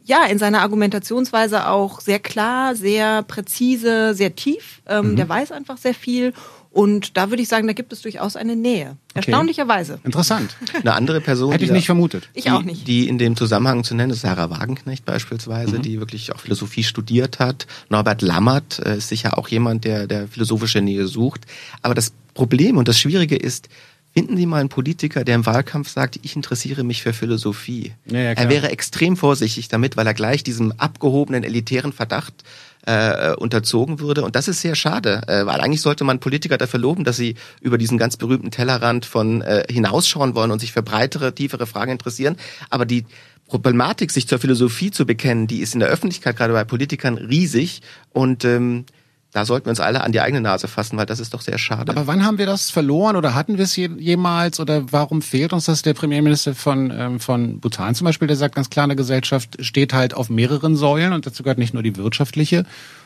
[0.03, 4.81] ja, in seiner Argumentationsweise auch sehr klar, sehr präzise, sehr tief.
[4.87, 6.33] Ähm, Der weiß einfach sehr viel.
[6.73, 8.95] Und da würde ich sagen, da gibt es durchaus eine Nähe.
[9.13, 9.99] Erstaunlicherweise.
[10.05, 10.55] Interessant.
[10.73, 12.29] Eine andere Person, Hätte ich nicht vermutet.
[12.33, 12.87] Ich die, auch nicht.
[12.87, 15.81] Die in dem Zusammenhang zu nennen ist Sarah Wagenknecht beispielsweise, Mhm.
[15.81, 17.67] die wirklich auch Philosophie studiert hat.
[17.89, 21.41] Norbert Lammert äh, ist sicher auch jemand, der, der philosophische Nähe sucht.
[21.81, 23.67] Aber das Problem und das Schwierige ist,
[24.13, 27.93] finden Sie mal einen Politiker, der im Wahlkampf sagt, ich interessiere mich für Philosophie.
[28.05, 32.43] Ja, ja, er wäre extrem vorsichtig damit, weil er gleich diesem abgehobenen, elitären Verdacht
[32.85, 34.23] äh, unterzogen würde.
[34.23, 37.35] Und das ist sehr schade, äh, weil eigentlich sollte man Politiker dafür loben, dass sie
[37.61, 41.91] über diesen ganz berühmten Tellerrand von äh, hinausschauen wollen und sich für breitere, tiefere Fragen
[41.91, 42.37] interessieren.
[42.69, 43.05] Aber die
[43.47, 47.81] Problematik, sich zur Philosophie zu bekennen, die ist in der Öffentlichkeit gerade bei Politikern riesig
[48.11, 48.85] und ähm,
[49.31, 51.57] da sollten wir uns alle an die eigene Nase fassen, weil das ist doch sehr
[51.57, 51.91] schade.
[51.91, 55.53] Aber wann haben wir das verloren oder hatten wir es je, jemals oder warum fehlt
[55.53, 55.81] uns das?
[55.83, 59.93] Der Premierminister von, ähm, von Bhutan zum Beispiel, der sagt ganz klar, eine Gesellschaft steht
[59.93, 62.65] halt auf mehreren Säulen und dazu gehört nicht nur die wirtschaftliche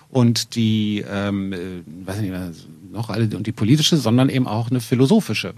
[0.09, 1.57] und die, ähm, äh,
[2.05, 2.34] weiß nicht,
[2.91, 5.53] noch alle und die politische, sondern eben auch eine philosophische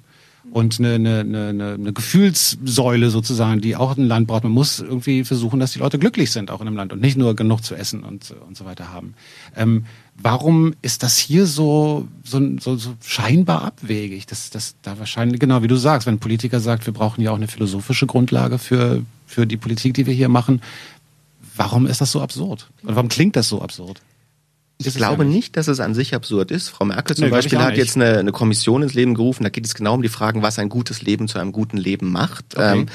[0.52, 4.44] und eine, eine, eine, eine Gefühlssäule sozusagen, die auch ein Land braucht.
[4.44, 7.18] Man muss irgendwie versuchen, dass die Leute glücklich sind auch in einem Land und nicht
[7.18, 9.14] nur genug zu essen und, und so weiter haben.
[9.56, 9.86] Ähm,
[10.16, 14.26] warum ist das hier so, so, so, so scheinbar abwegig?
[14.26, 17.32] Das, das da wahrscheinlich, genau wie du sagst, wenn ein Politiker sagt, wir brauchen ja
[17.32, 20.62] auch eine philosophische Grundlage für, für die Politik, die wir hier machen,
[21.56, 22.70] warum ist das so absurd?
[22.84, 24.02] Oder warum klingt das so absurd?
[24.80, 26.70] Ich glaube ja nicht, dass es an sich absurd ist.
[26.70, 27.78] Frau Merkel zum Nee, Beispiel hat nicht.
[27.80, 29.44] jetzt eine, eine Kommission ins Leben gerufen.
[29.44, 32.12] Da geht es genau um die Fragen, was ein gutes Leben zu einem guten Leben
[32.12, 32.56] macht.
[32.56, 32.82] Okay.
[32.82, 32.86] Ähm,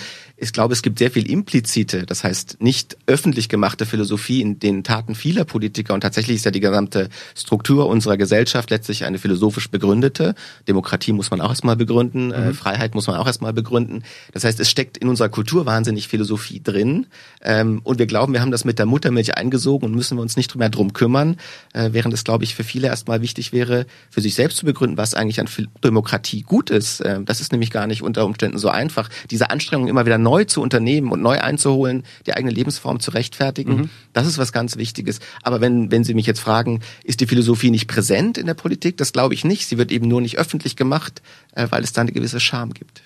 [0.42, 4.82] ich glaube, es gibt sehr viel implizite, das heißt nicht öffentlich gemachte Philosophie in den
[4.82, 5.94] Taten vieler Politiker.
[5.94, 10.34] Und tatsächlich ist ja die gesamte Struktur unserer Gesellschaft letztlich eine philosophisch begründete.
[10.66, 12.32] Demokratie muss man auch erstmal begründen, Mhm.
[12.32, 14.02] äh, Freiheit muss man auch erstmal begründen.
[14.32, 17.06] Das heißt, es steckt in unserer Kultur wahnsinnig Philosophie drin.
[17.40, 20.36] Ähm, und wir glauben, wir haben das mit der Muttermilch eingesogen und müssen wir uns
[20.36, 21.36] nicht mehr drum kümmern,
[21.72, 24.96] äh, während es, glaube ich, für viele erstmal wichtig wäre, für sich selbst zu begründen,
[24.96, 25.48] was eigentlich an
[25.84, 27.00] Demokratie gut ist.
[27.04, 29.08] Ähm, das ist nämlich gar nicht unter Umständen so einfach.
[29.30, 33.90] Diese Anstrengung immer wieder neu zu unternehmen und neu einzuholen, die eigene Lebensform zu rechtfertigen,
[34.12, 35.20] das ist was ganz Wichtiges.
[35.42, 38.96] Aber wenn, wenn Sie mich jetzt fragen, ist die Philosophie nicht präsent in der Politik?
[38.96, 39.66] Das glaube ich nicht.
[39.66, 41.22] Sie wird eben nur nicht öffentlich gemacht,
[41.54, 43.02] äh, weil es da eine gewisse Scham gibt.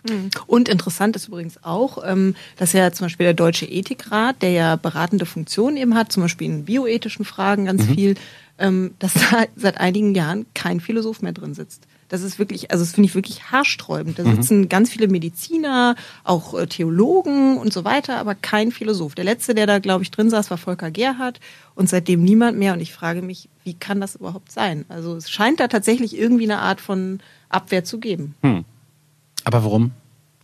[0.47, 4.77] Und interessant ist übrigens auch, ähm, dass ja zum Beispiel der Deutsche Ethikrat, der ja
[4.77, 8.15] beratende Funktionen eben hat, zum Beispiel in bioethischen Fragen ganz viel,
[8.59, 11.87] ähm, dass da seit einigen Jahren kein Philosoph mehr drin sitzt.
[12.09, 14.19] Das ist wirklich, also das finde ich wirklich haarsträubend.
[14.19, 19.15] Da sitzen ganz viele Mediziner, auch äh, Theologen und so weiter, aber kein Philosoph.
[19.15, 21.41] Der letzte, der da, glaube ich, drin saß, war Volker Gerhardt
[21.75, 22.73] und seitdem niemand mehr.
[22.75, 24.85] Und ich frage mich, wie kann das überhaupt sein?
[24.89, 28.35] Also es scheint da tatsächlich irgendwie eine Art von Abwehr zu geben.
[29.45, 29.93] Aber warum?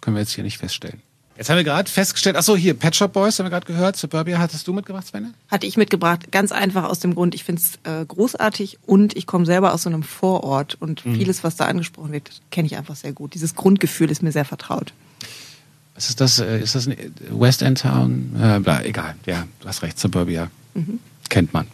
[0.00, 1.00] Können wir jetzt hier nicht feststellen.
[1.36, 3.96] Jetzt haben wir gerade festgestellt, ach so, hier, Pet Shop Boys haben wir gerade gehört,
[3.96, 5.32] Suburbia hattest du mitgebracht, Sven?
[5.48, 9.26] Hatte ich mitgebracht, ganz einfach aus dem Grund, ich finde es äh, großartig und ich
[9.26, 12.96] komme selber aus so einem Vorort und vieles, was da angesprochen wird, kenne ich einfach
[12.96, 13.34] sehr gut.
[13.34, 14.92] Dieses Grundgefühl ist mir sehr vertraut.
[15.94, 16.38] Was ist das?
[16.38, 16.96] Äh, ist das ein
[17.30, 18.34] West End Town?
[18.40, 19.14] Äh, bla, egal.
[19.26, 19.98] Ja, du hast recht.
[19.98, 20.50] Suburbia.
[20.74, 20.98] Mhm.
[21.28, 21.66] Kennt man.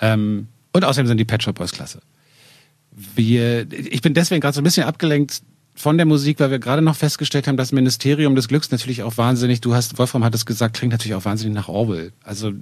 [0.00, 2.00] Ähm, und außerdem sind die Pet Shop Boys klasse.
[2.90, 5.42] Wir, ich bin deswegen gerade so ein bisschen abgelenkt
[5.74, 9.16] von der Musik, weil wir gerade noch festgestellt haben, das Ministerium des Glücks natürlich auch
[9.16, 12.12] wahnsinnig, du hast, Wolfram hat es gesagt, klingt natürlich auch wahnsinnig nach Orwell.
[12.22, 12.52] Also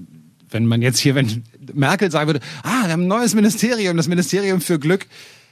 [0.50, 4.08] wenn man jetzt hier, wenn Merkel sagen würde, ah, wir haben ein neues Ministerium, das
[4.08, 5.06] Ministerium für Glück.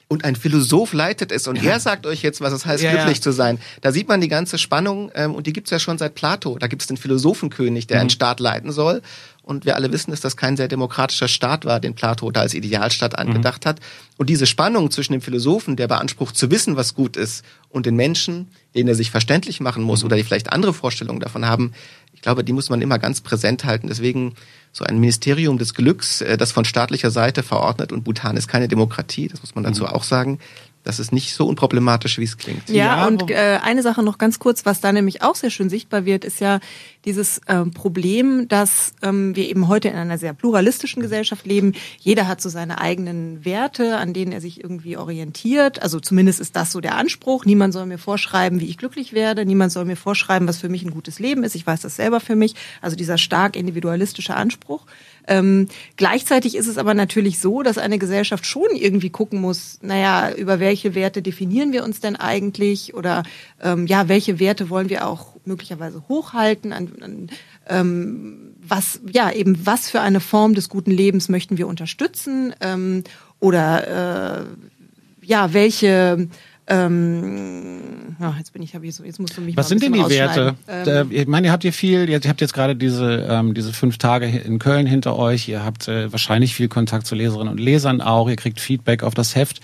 [0.08, 1.70] Und ein Philosoph leitet es und ja.
[1.70, 3.22] er sagt euch jetzt, was es heißt, ja, glücklich ja.
[3.22, 3.60] zu sein.
[3.80, 6.58] Da sieht man die ganze Spannung ähm, und die gibt's ja schon seit Plato.
[6.58, 8.00] Da gibt's den Philosophenkönig, der mhm.
[8.00, 9.02] einen Staat leiten soll.
[9.42, 12.54] Und wir alle wissen, dass das kein sehr demokratischer Staat war, den Plato da als
[12.54, 13.68] Idealstaat angedacht mhm.
[13.70, 13.80] hat.
[14.16, 17.96] Und diese Spannung zwischen dem Philosophen, der beansprucht zu wissen, was gut ist, und den
[17.96, 20.06] Menschen, denen er sich verständlich machen muss mhm.
[20.06, 21.72] oder die vielleicht andere Vorstellungen davon haben,
[22.12, 23.86] ich glaube, die muss man immer ganz präsent halten.
[23.88, 24.34] Deswegen
[24.72, 28.68] so ein Ministerium des Glücks, äh, das von staatlicher Seite verordnet und Bhutan ist keine
[28.68, 29.88] Demokratie, das muss man dazu mhm.
[29.88, 30.38] auch sagen,
[30.82, 32.68] das ist nicht so unproblematisch, wie es klingt.
[32.68, 35.68] Ja, ja und äh, eine Sache noch ganz kurz, was da nämlich auch sehr schön
[35.68, 36.58] sichtbar wird, ist ja
[37.04, 41.74] dieses ähm, Problem, dass ähm, wir eben heute in einer sehr pluralistischen Gesellschaft leben.
[41.98, 45.82] Jeder hat so seine eigenen Werte, an denen er sich irgendwie orientiert.
[45.82, 47.44] Also zumindest ist das so der Anspruch.
[47.44, 49.44] Niemand soll mir vorschreiben, wie ich glücklich werde.
[49.44, 51.54] Niemand soll mir vorschreiben, was für mich ein gutes Leben ist.
[51.54, 52.54] Ich weiß das selber für mich.
[52.80, 54.86] Also dieser stark individualistische Anspruch.
[55.26, 60.32] Ähm, gleichzeitig ist es aber natürlich so, dass eine Gesellschaft schon irgendwie gucken muss, naja,
[60.32, 63.22] über welche Werte definieren wir uns denn eigentlich oder
[63.62, 67.30] ähm, ja, welche Werte wollen wir auch möglicherweise hochhalten, an, an
[67.68, 72.54] ähm, was, ja, eben was für eine Form des guten Lebens möchten wir unterstützen?
[72.60, 73.04] Ähm,
[73.38, 74.44] oder äh,
[75.22, 76.28] ja, welche
[76.70, 79.92] ähm, ja, jetzt bin ich, hab ich so, jetzt musst du mich Was sind denn
[79.92, 80.54] die Werte?
[80.68, 83.98] Ähm, ich meine, ihr habt ihr viel, ihr habt jetzt gerade diese, ähm, diese fünf
[83.98, 88.00] Tage in Köln hinter euch, ihr habt äh, wahrscheinlich viel Kontakt zu Leserinnen und Lesern
[88.00, 89.60] auch, ihr kriegt Feedback auf das Heft.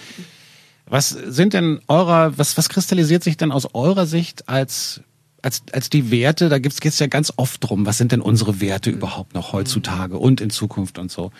[0.88, 5.00] Was sind denn eurer, was, was kristallisiert sich denn aus eurer Sicht als
[5.42, 8.60] als, als die Werte, da gibt's jetzt ja ganz oft drum, was sind denn unsere
[8.60, 11.30] Werte überhaupt noch heutzutage und in Zukunft und so.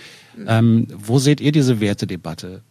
[0.46, 2.62] Ähm, wo seht ihr diese Wertedebatte?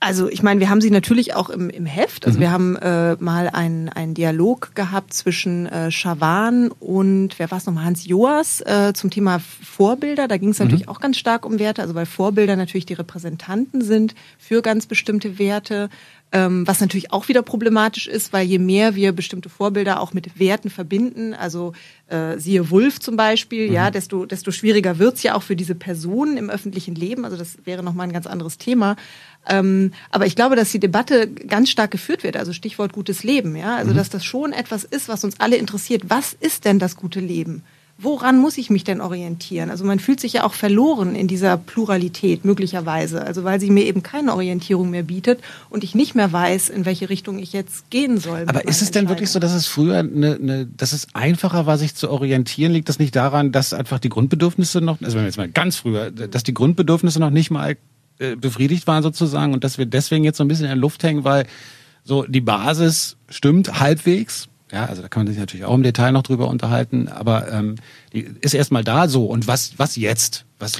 [0.00, 2.24] Also ich meine, wir haben sie natürlich auch im, im Heft.
[2.24, 2.42] Also mhm.
[2.42, 7.66] wir haben äh, mal einen, einen Dialog gehabt zwischen äh, Schawan und wer war es
[7.66, 10.28] nochmal, Hans Joas äh, zum Thema Vorbilder.
[10.28, 10.92] Da ging es natürlich mhm.
[10.92, 15.38] auch ganz stark um Werte, also weil Vorbilder natürlich die Repräsentanten sind für ganz bestimmte
[15.40, 15.90] Werte.
[16.30, 20.38] Ähm, was natürlich auch wieder problematisch ist, weil je mehr wir bestimmte Vorbilder auch mit
[20.38, 21.72] Werten verbinden, also
[22.08, 23.74] äh, siehe Wolf zum Beispiel, mhm.
[23.74, 27.24] ja, desto, desto schwieriger wird's ja auch für diese Personen im öffentlichen Leben.
[27.24, 28.96] Also das wäre nochmal ein ganz anderes Thema.
[29.48, 33.56] Ähm, aber ich glaube, dass die Debatte ganz stark geführt wird, also Stichwort gutes Leben,
[33.56, 33.76] ja.
[33.76, 33.96] Also mhm.
[33.96, 36.04] dass das schon etwas ist, was uns alle interessiert.
[36.08, 37.62] Was ist denn das gute Leben?
[37.98, 39.70] woran muss ich mich denn orientieren?
[39.70, 43.84] Also man fühlt sich ja auch verloren in dieser Pluralität möglicherweise, also weil sie mir
[43.84, 47.90] eben keine Orientierung mehr bietet und ich nicht mehr weiß, in welche Richtung ich jetzt
[47.90, 48.44] gehen soll.
[48.46, 51.76] Aber ist es denn wirklich so, dass es früher eine, eine, dass es einfacher war,
[51.76, 52.72] sich zu orientieren?
[52.72, 55.76] Liegt das nicht daran, dass einfach die Grundbedürfnisse noch, also wenn wir jetzt mal ganz
[55.76, 57.76] früher, dass die Grundbedürfnisse noch nicht mal
[58.18, 61.02] äh, befriedigt waren sozusagen und dass wir deswegen jetzt so ein bisschen in der Luft
[61.02, 61.46] hängen, weil
[62.04, 66.12] so die Basis stimmt halbwegs, ja, also da kann man sich natürlich auch im Detail
[66.12, 67.76] noch drüber unterhalten, aber ähm,
[68.12, 69.26] die ist erstmal da so.
[69.26, 70.44] Und was, was jetzt?
[70.58, 70.74] Was,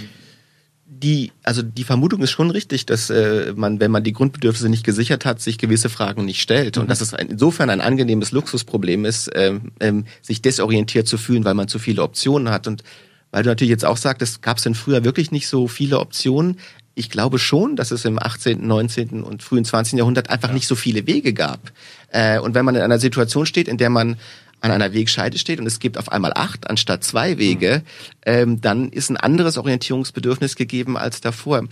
[1.03, 4.85] die, also die Vermutung ist schon richtig, dass äh, man, wenn man die Grundbedürfnisse nicht
[4.85, 6.77] gesichert hat, sich gewisse Fragen nicht stellt.
[6.77, 6.83] Mhm.
[6.83, 11.45] Und dass es ein, insofern ein angenehmes Luxusproblem ist, ähm, ähm, sich desorientiert zu fühlen,
[11.45, 12.67] weil man zu viele Optionen hat.
[12.67, 12.83] Und
[13.31, 16.59] weil du natürlich jetzt auch sagtest, gab es denn früher wirklich nicht so viele Optionen
[16.99, 19.23] ich glaube schon, dass es im 18., 19.
[19.23, 19.99] und frühen 20.
[19.99, 20.55] Jahrhundert einfach ja.
[20.55, 21.73] nicht so viele Wege gab.
[22.11, 24.17] Äh, und wenn man in einer Situation steht, in der man
[24.61, 28.13] an einer Wegscheide steht und es gibt auf einmal acht anstatt zwei Wege, mhm.
[28.27, 31.65] ähm, dann ist ein anderes Orientierungsbedürfnis gegeben als davor.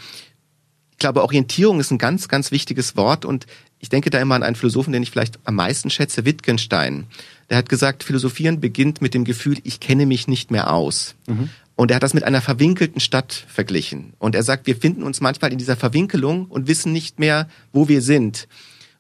[0.93, 3.47] Ich glaube, Orientierung ist ein ganz, ganz wichtiges Wort und
[3.81, 7.07] ich denke da immer an einen Philosophen, den ich vielleicht am meisten schätze, Wittgenstein.
[7.51, 11.15] Der hat gesagt, Philosophieren beginnt mit dem Gefühl, ich kenne mich nicht mehr aus.
[11.27, 11.51] Mhm.
[11.77, 14.15] Und er hat das mit einer verwinkelten Stadt verglichen.
[14.19, 17.89] Und er sagt, wir finden uns manchmal in dieser Verwinkelung und wissen nicht mehr, wo
[17.89, 18.49] wir sind.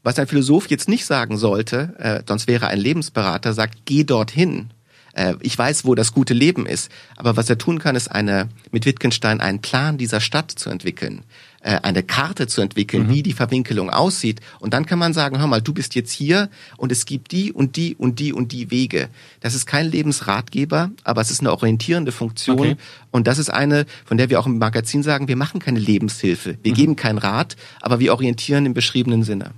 [0.02, 4.70] Was ein Philosoph jetzt nicht sagen sollte, äh, sonst wäre ein Lebensberater, sagt, geh dorthin.
[5.14, 6.90] Äh, ich weiß, wo das gute Leben ist.
[7.16, 11.24] Aber was er tun kann, ist eine, mit Wittgenstein einen Plan dieser Stadt zu entwickeln
[11.66, 13.10] äh, eine Karte zu entwickeln, mhm.
[13.10, 14.40] wie die Verwinkelung aussieht.
[14.60, 17.52] Und dann kann man sagen, hör mal, du bist jetzt hier und es gibt die
[17.52, 19.08] und die und die und die Wege.
[19.40, 22.58] Das ist kein Lebensratgeber, aber es ist eine orientierende Funktion.
[22.58, 22.76] Okay.
[23.10, 26.56] Und das ist eine, von der wir auch im Magazin sagen, wir machen keine Lebenshilfe.
[26.62, 26.76] Wir mhm.
[26.76, 29.50] geben keinen Rat, aber wir orientieren im beschriebenen Sinne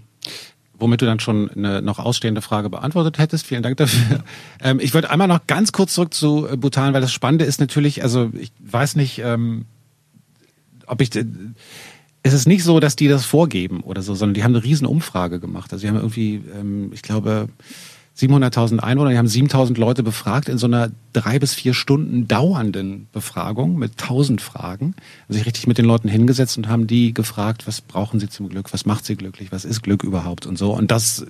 [0.80, 3.44] womit du dann schon eine noch ausstehende Frage beantwortet hättest.
[3.44, 4.22] Vielen Dank dafür.
[4.61, 7.59] Ähm, ich würde einmal noch ganz kurz zurück zu äh, Bhutan, weil das Spannende ist
[7.59, 9.66] natürlich, also ich weiß nicht, ähm,
[10.86, 11.11] ob ich
[12.23, 14.87] es ist nicht so, dass die das vorgeben oder so, sondern die haben eine riesen
[14.87, 15.73] Umfrage gemacht.
[15.73, 17.49] Also die haben irgendwie, ähm, ich glaube,
[18.19, 23.07] 700.000 Einwohner, die haben 7.000 Leute befragt in so einer drei bis vier Stunden dauernden
[23.12, 24.95] Befragung mit 1.000 Fragen.
[25.29, 28.49] Also sich richtig mit den Leuten hingesetzt und haben die gefragt, was brauchen sie zum
[28.49, 30.75] Glück, was macht sie glücklich, was ist Glück überhaupt und so.
[30.75, 31.27] Und das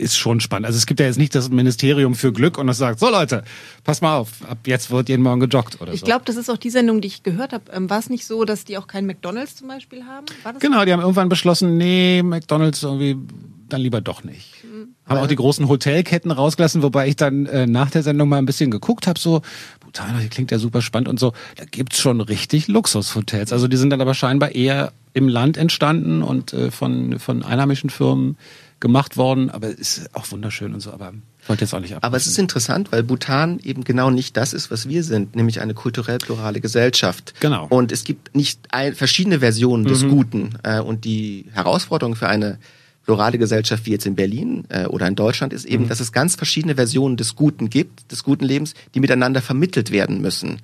[0.00, 0.66] ist schon spannend.
[0.66, 3.44] Also es gibt ja jetzt nicht das Ministerium für Glück und das sagt, so Leute,
[3.84, 6.06] pass mal auf, ab jetzt wird jeden Morgen gejoggt oder Ich so.
[6.06, 7.64] glaube, das ist auch die Sendung, die ich gehört habe.
[7.72, 10.26] Ähm, War es nicht so, dass die auch keinen McDonalds zum Beispiel haben?
[10.42, 13.16] War das Genau, die haben irgendwann beschlossen, nee, McDonalds irgendwie
[13.68, 14.54] dann lieber doch nicht.
[15.06, 18.46] Haben auch die großen Hotelketten rausgelassen, wobei ich dann äh, nach der Sendung mal ein
[18.46, 19.42] bisschen geguckt habe, so,
[19.80, 23.52] Bhutan, das klingt ja super spannend und so, da gibt's schon richtig Luxushotels.
[23.52, 27.90] Also die sind dann aber scheinbar eher im Land entstanden und äh, von, von einheimischen
[27.90, 28.36] Firmen
[28.80, 31.12] gemacht worden, aber ist auch wunderschön und so, aber
[31.46, 32.04] wollte jetzt auch nicht ab.
[32.04, 35.60] Aber es ist interessant, weil Bhutan eben genau nicht das ist, was wir sind, nämlich
[35.60, 37.34] eine kulturell plurale Gesellschaft.
[37.40, 37.66] Genau.
[37.68, 40.54] Und es gibt nicht ein, verschiedene Versionen des Guten.
[40.62, 42.58] Äh, und die Herausforderung für eine
[43.04, 46.36] plurale Gesellschaft wie jetzt in Berlin äh, oder in Deutschland ist eben, dass es ganz
[46.36, 50.60] verschiedene Versionen des Guten gibt, des guten Lebens, die miteinander vermittelt werden müssen.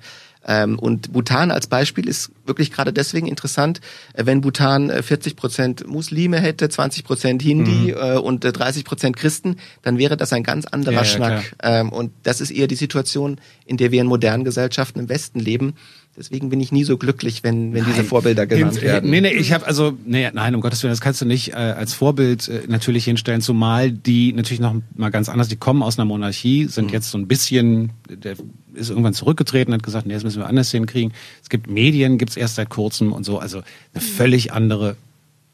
[0.47, 3.81] Ähm, und Bhutan als Beispiel ist wirklich gerade deswegen interessant,
[4.13, 8.85] äh, wenn Bhutan äh, 40 Prozent Muslime hätte, 20 Prozent Hindi äh, und äh, 30
[8.85, 11.55] Prozent Christen, dann wäre das ein ganz anderer Ja, ja, Schnack.
[11.61, 15.39] Ähm, und das ist eher die Situation, in der wir in modernen Gesellschaften im Westen
[15.39, 15.75] leben.
[16.17, 19.11] Deswegen bin ich nie so glücklich, wenn, wenn diese Vorbilder genannt werden.
[19.11, 21.57] Nee, nee, ich habe also, nee, nein, um Gottes Willen, das kannst du nicht äh,
[21.57, 25.99] als Vorbild äh, natürlich hinstellen, zumal die natürlich noch mal ganz anders, die kommen aus
[25.99, 28.35] einer Monarchie, sind jetzt so ein bisschen, der
[28.73, 31.13] ist irgendwann zurückgetreten, hat gesagt, nee, das müssen wir anders hinkriegen.
[31.43, 33.61] Es gibt Medien, gibt's erst seit kurzem und so, also
[33.93, 34.95] eine völlig andere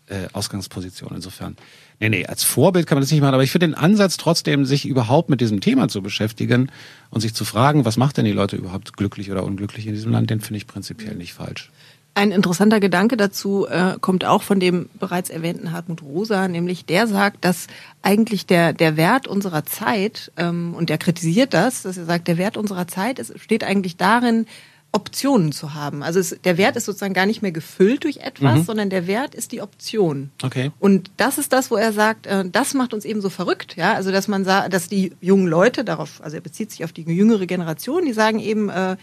[0.07, 1.57] äh, Ausgangsposition insofern.
[2.03, 4.65] Nee, nee, als Vorbild kann man das nicht machen, aber ich finde den Ansatz trotzdem,
[4.65, 6.69] sich überhaupt mit diesem Thema zu beschäftigen
[7.11, 10.11] und sich zu fragen, was macht denn die Leute überhaupt glücklich oder unglücklich in diesem
[10.11, 11.71] Land, den finde ich prinzipiell nicht falsch.
[12.13, 17.07] Ein interessanter Gedanke dazu äh, kommt auch von dem bereits erwähnten Hartmut Rosa, nämlich der
[17.07, 17.67] sagt, dass
[18.01, 22.37] eigentlich der, der Wert unserer Zeit, ähm, und der kritisiert das, dass er sagt, der
[22.37, 24.45] Wert unserer Zeit ist, steht eigentlich darin,
[24.93, 26.03] Optionen zu haben.
[26.03, 29.33] Also es, der Wert ist sozusagen gar nicht mehr gefüllt durch etwas, sondern der Wert
[29.33, 30.29] ist die Option.
[30.43, 30.71] Okay.
[30.79, 33.93] Und das ist das, wo er sagt, äh, das macht uns eben so verrückt, ja.
[33.93, 37.01] Also dass man sagt, dass die jungen Leute darauf, also er bezieht sich auf die
[37.01, 38.95] jüngere Generation, die sagen eben, äh,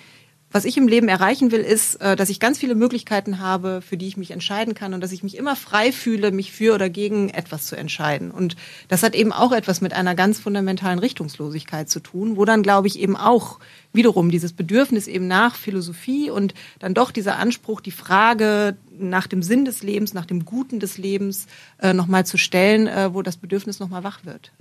[0.53, 3.97] was ich im Leben erreichen will, ist, äh, dass ich ganz viele Möglichkeiten habe, für
[3.97, 6.91] die ich mich entscheiden kann und dass ich mich immer frei fühle, mich für oder
[6.91, 8.31] gegen etwas zu entscheiden.
[8.31, 8.57] Und
[8.89, 12.89] das hat eben auch etwas mit einer ganz fundamentalen Richtungslosigkeit zu tun, wo dann, glaube
[12.89, 13.61] ich, eben auch
[13.93, 19.43] wiederum dieses Bedürfnis eben nach Philosophie und dann doch dieser Anspruch, die Frage nach dem
[19.43, 21.47] Sinn des Lebens, nach dem Guten des Lebens
[21.79, 24.53] äh, nochmal zu stellen, äh, wo das Bedürfnis nochmal wach wird.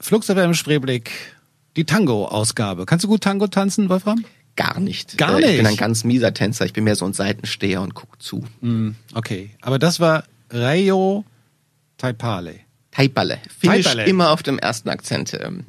[0.00, 1.10] Flugsache im Spreeblick,
[1.76, 2.86] die Tango-Ausgabe.
[2.86, 4.24] Kannst du gut Tango tanzen, Wolfram?
[4.56, 5.16] Gar nicht.
[5.18, 5.66] Gar Äh, Ich bin nicht?
[5.68, 6.66] ein ganz mieser Tänzer.
[6.66, 8.44] Ich bin mehr so ein Seitensteher und guck zu.
[8.60, 9.50] Hm, okay.
[9.60, 11.24] Aber das war Rayo
[11.98, 12.56] Taipale.
[12.90, 13.38] Taipale.
[13.58, 14.04] Finnisch Taipale.
[14.08, 15.36] immer auf dem ersten Akzent.
[15.40, 15.64] ähm,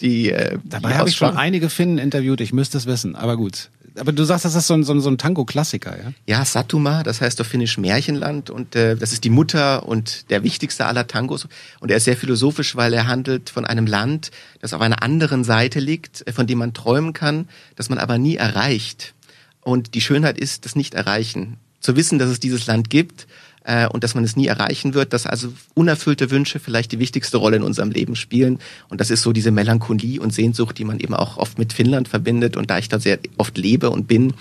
[0.00, 3.70] Die, äh, Dabei habe ich schon einige Finnen interviewt, ich müsste es wissen, aber gut.
[3.98, 6.12] Aber du sagst, das ist so ein, so ein, so ein Tango-Klassiker, ja?
[6.26, 10.42] Ja, Satuma, das heißt auf Finnisch Märchenland und äh, das ist die Mutter und der
[10.42, 11.48] wichtigste aller Tangos.
[11.80, 14.30] Und er ist sehr philosophisch, weil er handelt von einem Land,
[14.60, 18.18] das auf einer anderen Seite liegt, äh, von dem man träumen kann, das man aber
[18.18, 19.14] nie erreicht.
[19.60, 21.58] Und die Schönheit ist das Nicht-Erreichen.
[21.80, 23.26] Zu wissen, dass es dieses Land gibt
[23.68, 27.36] äh, und dass man es nie erreichen wird, dass also unerfüllte Wünsche vielleicht die wichtigste
[27.36, 28.58] Rolle in unserem Leben spielen.
[28.88, 32.08] Und das ist so diese Melancholie und Sehnsucht, die man eben auch oft mit Finnland
[32.08, 32.56] verbindet.
[32.56, 34.32] Und da ich da sehr oft lebe und bin,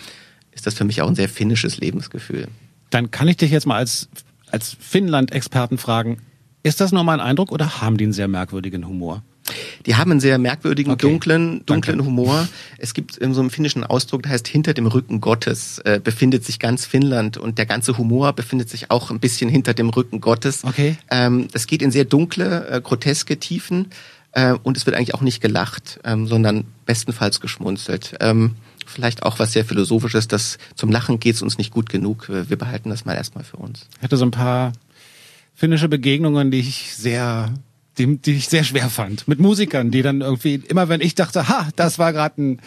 [0.53, 2.47] ist das für mich auch ein sehr finnisches Lebensgefühl.
[2.89, 4.07] Dann kann ich dich jetzt mal als,
[4.49, 6.19] als Finnland-Experten fragen,
[6.63, 9.23] ist das nur mein Eindruck oder haben die einen sehr merkwürdigen Humor?
[9.87, 11.07] Die haben einen sehr merkwürdigen, Okay.
[11.07, 12.05] dunklen, dunklen Danke.
[12.05, 12.47] Humor.
[12.77, 16.45] Es gibt ähm, so einen finnischen Ausdruck, der heißt, hinter dem Rücken Gottes äh, befindet
[16.45, 20.19] sich ganz Finnland und der ganze Humor befindet sich auch ein bisschen hinter dem Rücken
[20.21, 20.63] Gottes.
[20.65, 20.97] Okay.
[21.09, 23.87] Ähm, es geht in sehr dunkle, äh, groteske Tiefen
[24.33, 28.15] äh, und es wird eigentlich auch nicht gelacht, ähm, sondern bestenfalls geschmunzelt.
[28.19, 32.27] Ähm, vielleicht auch was sehr Philosophisches, dass zum Lachen geht's uns nicht gut genug.
[32.27, 33.87] Wir wir behalten das mal erstmal für uns.
[33.97, 34.73] Ich hatte so ein paar
[35.55, 37.53] finnische Begegnungen, die ich sehr,
[37.97, 39.27] die, die ich sehr schwer fand.
[39.27, 42.61] Mit Musikern, die dann irgendwie, immer wenn ich dachte, ha, das war gerade ein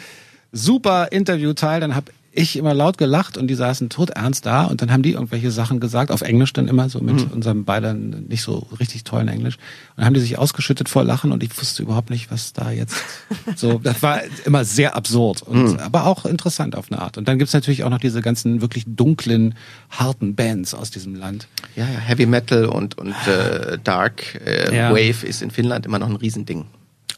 [0.52, 4.92] super Interviewteil, dann habe ich immer laut gelacht und die saßen todernst da und dann
[4.92, 8.68] haben die irgendwelche Sachen gesagt, auf Englisch dann immer, so mit unserem beiden nicht so
[8.78, 9.56] richtig tollen Englisch.
[9.56, 12.70] Und dann haben die sich ausgeschüttet vor Lachen und ich wusste überhaupt nicht, was da
[12.70, 12.96] jetzt
[13.56, 17.18] so, das war immer sehr absurd und aber auch interessant auf eine Art.
[17.18, 19.54] Und dann gibt's natürlich auch noch diese ganzen wirklich dunklen,
[19.90, 21.48] harten Bands aus diesem Land.
[21.74, 24.90] Ja, ja, Heavy Metal und, und äh, Dark äh, Ja.
[24.90, 26.66] Wave ist in Finnland immer noch ein Riesending.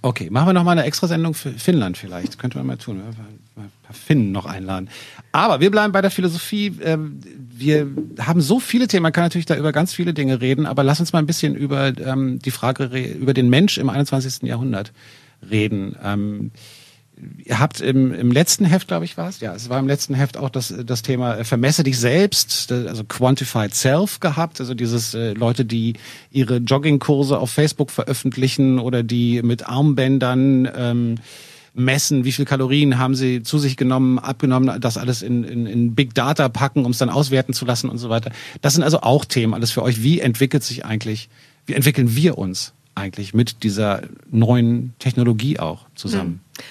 [0.00, 2.38] Okay, machen wir noch mal eine Extrasendung für Finnland vielleicht.
[2.38, 3.02] Könnte man mal tun.
[3.54, 4.88] Paar Finnen noch einladen.
[5.32, 6.74] Aber wir bleiben bei der Philosophie.
[6.82, 7.86] Ähm, wir
[8.18, 11.00] haben so viele Themen, man kann natürlich da über ganz viele Dinge reden, aber lass
[11.00, 14.42] uns mal ein bisschen über ähm, die Frage, über den Mensch im 21.
[14.48, 14.92] Jahrhundert
[15.50, 15.96] reden.
[16.02, 16.50] Ähm,
[17.44, 20.14] ihr habt im, im letzten Heft, glaube ich, war es, ja, es war im letzten
[20.14, 25.14] Heft auch das, das Thema äh, Vermesse dich selbst, also Quantified Self gehabt, also dieses
[25.14, 25.94] äh, Leute, die
[26.30, 31.14] ihre Joggingkurse auf Facebook veröffentlichen oder die mit Armbändern ähm,
[31.74, 35.94] messen, wie viel Kalorien haben sie zu sich genommen, abgenommen, das alles in, in, in
[35.94, 38.30] Big Data packen, um es dann auswerten zu lassen und so weiter.
[38.60, 40.02] Das sind also auch Themen, alles für euch.
[40.02, 41.28] Wie entwickelt sich eigentlich,
[41.66, 46.40] wie entwickeln wir uns eigentlich mit dieser neuen Technologie auch zusammen?
[46.58, 46.62] Mhm.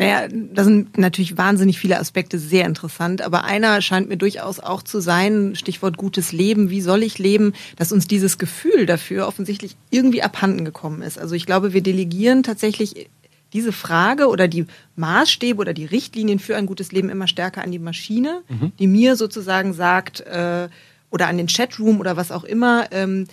[0.00, 4.84] Naja, da sind natürlich wahnsinnig viele Aspekte sehr interessant, aber einer scheint mir durchaus auch
[4.84, 9.76] zu sein, Stichwort gutes Leben, wie soll ich leben, dass uns dieses Gefühl dafür offensichtlich
[9.90, 11.18] irgendwie abhanden gekommen ist.
[11.18, 13.08] Also ich glaube, wir delegieren tatsächlich
[13.52, 17.72] diese Frage oder die Maßstäbe oder die Richtlinien für ein gutes Leben immer stärker an
[17.72, 18.72] die Maschine, mhm.
[18.78, 20.68] die mir sozusagen sagt, äh,
[21.10, 23.26] oder an den Chatroom oder was auch immer, ähm,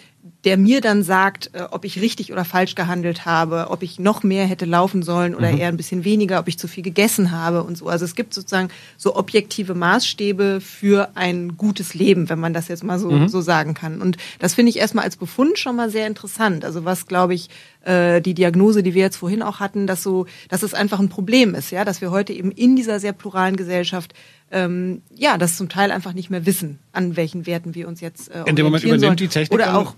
[0.43, 4.23] der mir dann sagt, äh, ob ich richtig oder falsch gehandelt habe, ob ich noch
[4.23, 5.57] mehr hätte laufen sollen oder mhm.
[5.59, 7.87] eher ein bisschen weniger, ob ich zu viel gegessen habe und so.
[7.87, 12.83] Also es gibt sozusagen so objektive Maßstäbe für ein gutes Leben, wenn man das jetzt
[12.83, 13.27] mal so, mhm.
[13.27, 14.01] so sagen kann.
[14.01, 16.65] Und das finde ich erstmal als Befund schon mal sehr interessant.
[16.65, 17.49] Also was, glaube ich,
[17.83, 21.09] äh, die Diagnose, die wir jetzt vorhin auch hatten, dass so, dass es einfach ein
[21.09, 24.13] Problem ist, ja, dass wir heute eben in dieser sehr pluralen Gesellschaft
[24.51, 28.31] ähm, ja, das zum Teil einfach nicht mehr wissen, an welchen Werten wir uns jetzt
[28.31, 29.17] äh, In dem Moment übernimmt sollen.
[29.17, 29.95] die Technik oder auch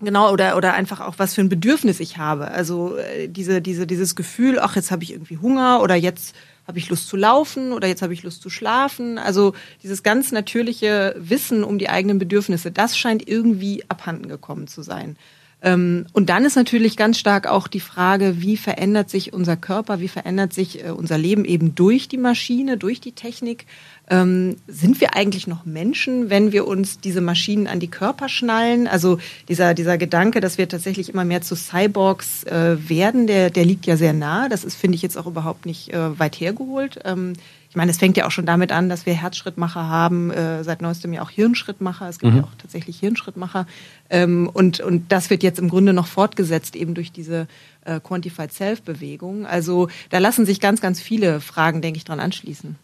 [0.00, 2.48] Genau, oder, oder einfach auch, was für ein Bedürfnis ich habe.
[2.48, 6.34] Also äh, diese, diese, dieses Gefühl, ach, jetzt habe ich irgendwie Hunger oder jetzt
[6.66, 9.18] habe ich Lust zu laufen oder jetzt habe ich Lust zu schlafen.
[9.18, 14.82] Also dieses ganz natürliche Wissen um die eigenen Bedürfnisse, das scheint irgendwie abhanden gekommen zu
[14.82, 15.16] sein.
[15.64, 19.98] Ähm, und dann ist natürlich ganz stark auch die Frage, wie verändert sich unser Körper,
[19.98, 23.66] wie verändert sich äh, unser Leben eben durch die Maschine, durch die Technik.
[24.10, 28.86] Ähm, sind wir eigentlich noch Menschen, wenn wir uns diese Maschinen an die Körper schnallen?
[28.86, 33.64] Also dieser, dieser Gedanke, dass wir tatsächlich immer mehr zu Cyborgs äh, werden, der, der
[33.64, 34.50] liegt ja sehr nah.
[34.50, 37.00] Das ist, finde ich, jetzt auch überhaupt nicht äh, weit hergeholt.
[37.04, 37.32] Ähm,
[37.70, 40.82] ich meine, es fängt ja auch schon damit an, dass wir Herzschrittmacher haben, äh, seit
[40.82, 42.08] neuestem ja auch Hirnschrittmacher.
[42.08, 42.40] Es gibt mhm.
[42.40, 43.66] ja auch tatsächlich Hirnschrittmacher.
[44.10, 47.48] Ähm, und, und das wird jetzt im Grunde noch fortgesetzt, eben durch diese
[47.84, 49.46] äh, Quantified Self-Bewegung.
[49.46, 52.76] Also da lassen sich ganz, ganz viele Fragen, denke ich, dran anschließen.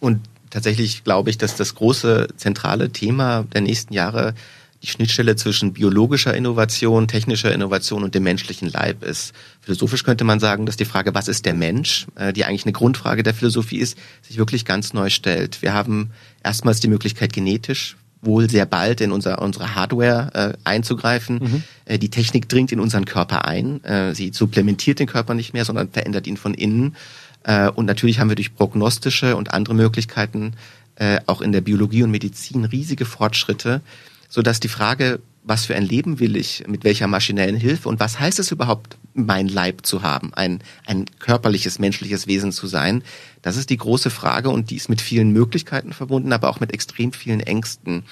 [0.00, 0.20] Und
[0.52, 4.34] tatsächlich glaube ich, dass das große zentrale Thema der nächsten Jahre
[4.82, 9.32] die Schnittstelle zwischen biologischer Innovation, technischer Innovation und dem menschlichen Leib ist.
[9.60, 12.72] Philosophisch könnte man sagen, dass die Frage, was ist der Mensch, äh, die eigentlich eine
[12.72, 15.62] Grundfrage der Philosophie ist, sich wirklich ganz neu stellt.
[15.62, 16.10] Wir haben
[16.42, 21.38] erstmals die Möglichkeit, genetisch wohl sehr bald in unser, unsere Hardware äh, einzugreifen.
[21.42, 21.62] Mhm.
[21.84, 23.82] Äh, die Technik dringt in unseren Körper ein.
[23.84, 26.96] Äh, sie supplementiert den Körper nicht mehr, sondern verändert ihn von innen.
[27.44, 30.54] Äh, und natürlich haben wir durch prognostische und andere Möglichkeiten
[30.96, 33.80] äh, auch in der Biologie und Medizin riesige Fortschritte,
[34.28, 37.98] so dass die Frage, was für ein Leben will ich, mit welcher maschinellen Hilfe und
[37.98, 43.02] was heißt es überhaupt, mein Leib zu haben, ein, ein körperliches, menschliches Wesen zu sein,
[43.42, 46.72] das ist die große Frage und die ist mit vielen Möglichkeiten verbunden, aber auch mit
[46.72, 48.04] extrem vielen Ängsten,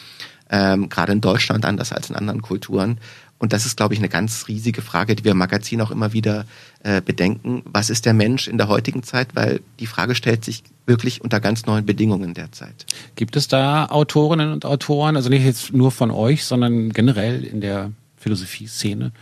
[0.51, 2.99] ähm, gerade in Deutschland anders als in anderen Kulturen.
[3.41, 6.13] Und das ist, glaube ich, eine ganz riesige Frage, die wir im Magazin auch immer
[6.13, 6.45] wieder
[6.83, 7.63] äh, bedenken.
[7.65, 9.29] Was ist der Mensch in der heutigen Zeit?
[9.35, 12.85] Weil die Frage stellt sich wirklich unter ganz neuen Bedingungen derzeit.
[13.17, 17.63] Gibt es da Autorinnen und Autoren, also nicht jetzt nur von euch, sondern generell in
[17.63, 19.13] der Philosophie-Szene,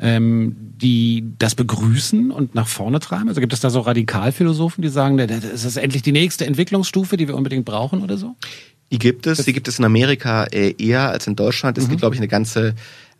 [0.00, 3.28] ähm, die das begrüßen und nach vorne treiben?
[3.28, 7.28] Also gibt es da so Radikalphilosophen, die sagen, das ist endlich die nächste Entwicklungsstufe, die
[7.28, 8.36] wir unbedingt brauchen oder so?
[8.92, 9.44] Die gibt es.
[9.44, 11.76] Die gibt es in Amerika äh, eher als in Deutschland.
[11.76, 11.90] Es mhm.
[11.90, 12.74] gibt, glaube ich, eine ganze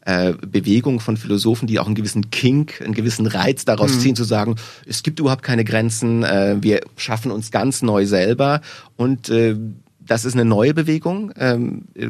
[0.07, 4.01] äh, Bewegung von Philosophen, die auch einen gewissen Kink, einen gewissen Reiz daraus mhm.
[4.01, 4.55] ziehen, zu sagen,
[4.87, 8.61] es gibt überhaupt keine Grenzen, äh, wir schaffen uns ganz neu selber
[8.97, 9.57] und äh,
[9.99, 12.07] das ist eine neue Bewegung, ähm, äh,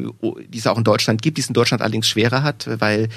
[0.47, 3.09] die es auch in Deutschland gibt, die es in Deutschland allerdings schwerer hat, weil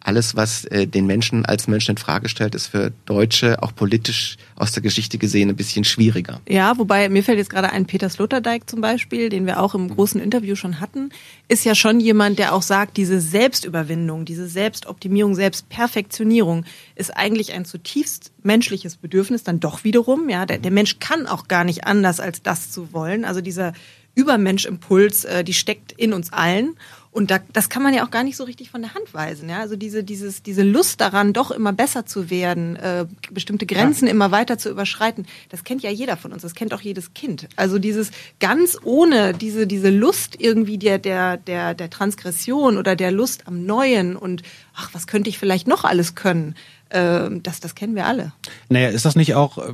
[0.00, 4.36] alles, was äh, den Menschen als Menschen in Frage stellt, ist für Deutsche auch politisch
[4.56, 6.40] aus der Geschichte gesehen ein bisschen schwieriger.
[6.48, 9.88] Ja, wobei mir fällt jetzt gerade ein Peter Sloterdijk zum Beispiel, den wir auch im
[9.88, 11.10] großen Interview schon hatten,
[11.48, 17.64] ist ja schon jemand, der auch sagt, diese Selbstüberwindung, diese Selbstoptimierung, Selbstperfektionierung ist eigentlich ein
[17.64, 20.28] zutiefst menschliches Bedürfnis dann doch wiederum.
[20.28, 23.24] Ja, der, der Mensch kann auch gar nicht anders als das zu wollen.
[23.24, 23.72] Also dieser
[24.14, 26.74] Übermenschimpuls, äh, die steckt in uns allen.
[27.10, 29.48] Und da, das kann man ja auch gar nicht so richtig von der Hand weisen.
[29.48, 29.60] Ja?
[29.60, 34.12] Also diese, dieses, diese Lust daran, doch immer besser zu werden, äh, bestimmte Grenzen ja.
[34.12, 37.48] immer weiter zu überschreiten, das kennt ja jeder von uns, das kennt auch jedes Kind.
[37.56, 43.10] Also dieses ganz ohne diese, diese Lust irgendwie der, der, der, der Transgression oder der
[43.10, 44.42] Lust am Neuen und
[44.74, 46.54] ach, was könnte ich vielleicht noch alles können,
[46.90, 48.32] äh, das, das kennen wir alle.
[48.68, 49.72] Naja, ist das nicht auch äh,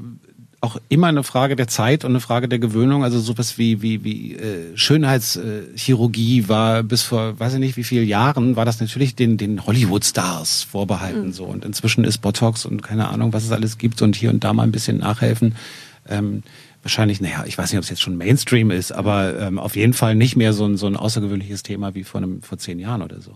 [0.64, 3.04] auch immer eine Frage der Zeit und eine Frage der Gewöhnung.
[3.04, 8.08] Also sowas wie wie wie äh, Schönheitschirurgie war bis vor weiß ich nicht wie vielen
[8.08, 11.32] Jahren war das natürlich den den Hollywood-Stars vorbehalten mhm.
[11.32, 14.42] so und inzwischen ist Botox und keine Ahnung was es alles gibt und hier und
[14.42, 15.54] da mal ein bisschen nachhelfen.
[16.08, 16.42] Ähm,
[16.82, 19.94] wahrscheinlich, naja, ich weiß nicht, ob es jetzt schon Mainstream ist, aber ähm, auf jeden
[19.94, 23.02] Fall nicht mehr so ein, so ein außergewöhnliches Thema wie vor, einem, vor zehn Jahren
[23.02, 23.32] oder so.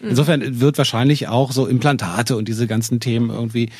[0.00, 0.10] Mhm.
[0.10, 3.70] Insofern wird wahrscheinlich auch so Implantate und diese ganzen Themen irgendwie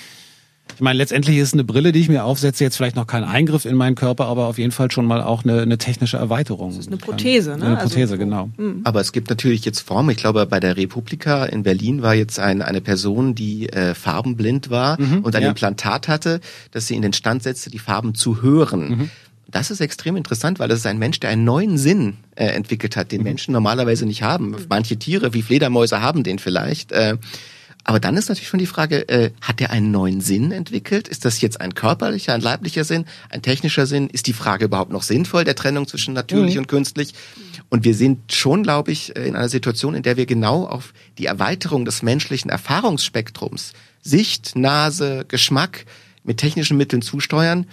[0.75, 3.65] ich meine, letztendlich ist eine Brille, die ich mir aufsetze, jetzt vielleicht noch kein Eingriff
[3.65, 6.71] in meinen Körper, aber auf jeden Fall schon mal auch eine, eine technische Erweiterung.
[6.71, 7.65] Das ist eine Prothese, ne?
[7.65, 8.51] Eine Prothese, also, genau.
[8.57, 8.81] Mh.
[8.83, 10.11] Aber es gibt natürlich jetzt Formen.
[10.11, 14.71] Ich glaube, bei der Republika in Berlin war jetzt ein, eine Person, die äh, farbenblind
[14.71, 15.51] war mhm, und ein ja.
[15.51, 16.41] Implantat hatte,
[16.73, 18.89] dass sie in den Stand setzte, die Farben zu hören.
[18.89, 19.11] Mhm.
[19.47, 22.97] Das ist extrem interessant, weil das ist ein Mensch, der einen neuen Sinn äh, entwickelt
[22.97, 23.25] hat, den mhm.
[23.25, 24.57] Menschen normalerweise nicht haben.
[24.69, 26.91] Manche Tiere wie Fledermäuse haben den vielleicht.
[26.91, 27.19] Äh,
[27.85, 31.07] aber dann ist natürlich schon die Frage, äh, hat er einen neuen Sinn entwickelt?
[31.07, 34.09] Ist das jetzt ein körperlicher, ein leiblicher Sinn, ein technischer Sinn?
[34.09, 36.61] Ist die Frage überhaupt noch sinnvoll, der Trennung zwischen natürlich mhm.
[36.61, 37.13] und künstlich?
[37.69, 40.95] Und wir sind schon, glaube ich, äh, in einer Situation, in der wir genau auf
[41.19, 45.85] die Erweiterung des menschlichen Erfahrungsspektrums, Sicht, Nase, Geschmack
[46.25, 47.67] mit technischen Mitteln zusteuern.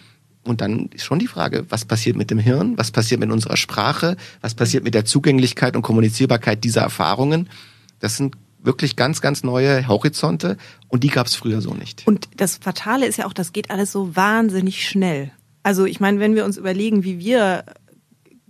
[0.43, 2.77] Und dann ist schon die Frage, was passiert mit dem Hirn?
[2.77, 4.17] Was passiert mit unserer Sprache?
[4.41, 7.47] Was passiert mit der Zugänglichkeit und Kommunizierbarkeit dieser Erfahrungen?
[7.99, 10.57] Das sind wirklich ganz, ganz neue Horizonte
[10.87, 12.05] und die gab es früher so nicht.
[12.07, 15.31] Und das Fatale ist ja auch, das geht alles so wahnsinnig schnell.
[15.63, 17.65] Also ich meine, wenn wir uns überlegen, wie wir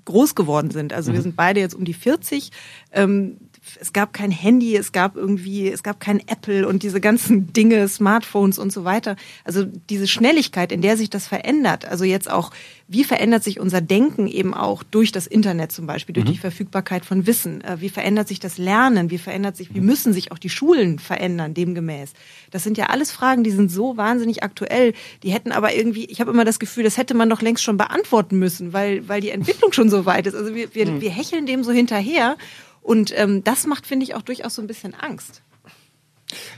[0.05, 1.16] groß geworden sind, also mhm.
[1.16, 2.51] wir sind beide jetzt um die 40,
[2.91, 3.38] ähm,
[3.82, 7.88] es gab kein Handy, es gab irgendwie, es gab kein Apple und diese ganzen Dinge,
[7.88, 9.16] Smartphones und so weiter.
[9.44, 12.52] Also diese Schnelligkeit, in der sich das verändert, also jetzt auch,
[12.88, 16.34] wie verändert sich unser Denken eben auch durch das Internet zum Beispiel, durch mhm.
[16.34, 17.62] die Verfügbarkeit von Wissen?
[17.62, 19.10] Äh, wie verändert sich das Lernen?
[19.10, 19.88] Wie verändert sich, wie mhm.
[19.88, 22.14] müssen sich auch die Schulen verändern, demgemäß?
[22.52, 24.94] Das sind ja alles Fragen, die sind so wahnsinnig aktuell.
[25.24, 27.78] Die hätten aber irgendwie, ich habe immer das Gefühl, das hätte man doch längst schon
[27.78, 30.36] beantworten müssen, weil, weil die Entwicklung schon so weit ist.
[30.36, 31.02] Also wir, wir, mhm.
[31.02, 32.38] wir hecheln dem so hinterher.
[32.82, 35.42] Und ähm, das macht, finde ich, auch durchaus so ein bisschen Angst.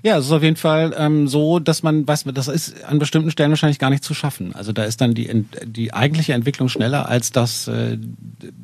[0.03, 3.31] Ja, es ist auf jeden Fall ähm, so, dass man weiß, das ist an bestimmten
[3.31, 4.53] Stellen wahrscheinlich gar nicht zu schaffen.
[4.53, 7.97] Also da ist dann die die eigentliche Entwicklung schneller als das äh,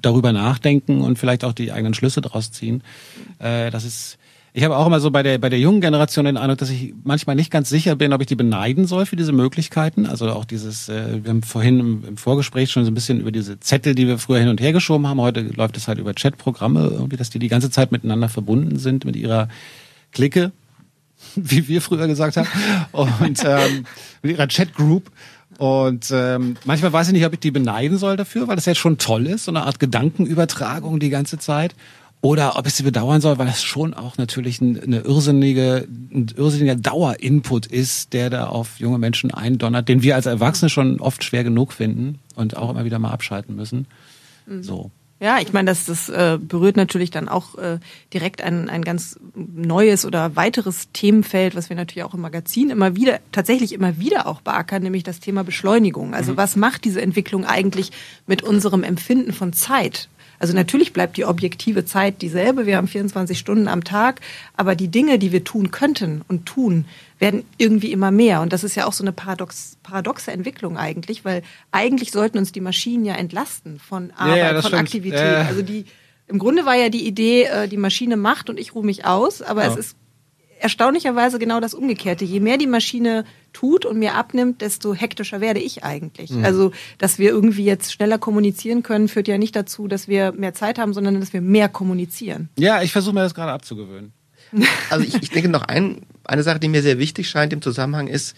[0.02, 2.84] darüber nachdenken und vielleicht auch die eigenen Schlüsse daraus ziehen.
[3.40, 4.18] Äh, das ist
[4.54, 6.94] ich habe auch immer so bei der, bei der jungen Generation den Eindruck, dass ich
[7.04, 10.08] manchmal nicht ganz sicher bin, ob ich die beneiden soll für diese Möglichkeiten.
[10.08, 13.32] Also auch dieses, äh, wir haben vorhin im, im Vorgespräch schon so ein bisschen über
[13.32, 15.22] diese Zettel, die wir früher hin und her geschoben haben.
[15.22, 19.06] Heute läuft es halt über Chatprogramme, irgendwie, dass die die ganze Zeit miteinander verbunden sind
[19.06, 19.50] mit ihrer
[20.12, 20.52] Clique,
[21.36, 22.48] wie wir früher gesagt haben,
[22.92, 23.86] und ähm,
[24.24, 25.12] mit ihrer Chatgroup.
[25.60, 28.78] Und ähm, manchmal weiß ich nicht, ob ich die beneiden soll dafür, weil das jetzt
[28.78, 31.76] schon toll ist, so eine Art Gedankenübertragung die ganze Zeit
[32.22, 36.76] oder ob ich sie bedauern soll, weil das schon auch natürlich eine irrsinnige, ein irrsinniger
[36.76, 41.46] Dauerinput ist, der da auf junge Menschen eindonnert, den wir als Erwachsene schon oft schwer
[41.46, 43.88] genug finden und auch immer wieder mal abschalten müssen.
[44.46, 44.64] Mhm.
[44.64, 44.92] So.
[45.22, 47.80] Ja, ich meine, das, das äh, berührt natürlich dann auch äh,
[48.14, 52.96] direkt ein, ein ganz neues oder weiteres Themenfeld, was wir natürlich auch im Magazin immer
[52.96, 56.14] wieder, tatsächlich immer wieder auch beackern, nämlich das Thema Beschleunigung.
[56.14, 56.38] Also mhm.
[56.38, 57.92] was macht diese Entwicklung eigentlich
[58.28, 60.08] mit unserem Empfinden von Zeit?
[60.40, 62.66] Also natürlich bleibt die objektive Zeit dieselbe.
[62.66, 64.22] Wir haben 24 Stunden am Tag,
[64.56, 66.86] aber die Dinge, die wir tun könnten und tun,
[67.20, 68.42] werden irgendwie immer mehr.
[68.42, 72.54] Und das ist ja auch so eine paradox, paradoxe Entwicklung eigentlich, weil eigentlich sollten uns
[72.54, 74.82] die Maschinen ja entlasten von Arbeit, ja, ja, von stimmt.
[74.82, 75.20] Aktivität.
[75.20, 75.42] Ja.
[75.42, 75.86] Also die,
[76.28, 79.42] im Grunde war ja die Idee, äh, die Maschine macht und ich ruhe mich aus,
[79.42, 79.98] aber es ist
[80.60, 82.26] erstaunlicherweise genau das Umgekehrte.
[82.26, 86.32] Je mehr die Maschine tut und mir abnimmt, desto hektischer werde ich eigentlich.
[86.32, 86.46] Mhm.
[86.46, 90.54] Also, dass wir irgendwie jetzt schneller kommunizieren können, führt ja nicht dazu, dass wir mehr
[90.54, 92.50] Zeit haben, sondern dass wir mehr kommunizieren.
[92.58, 94.14] Ja, ich versuche mir das gerade abzugewöhnen.
[94.90, 98.08] Also ich, ich denke noch ein, eine Sache, die mir sehr wichtig scheint im Zusammenhang
[98.08, 98.36] ist,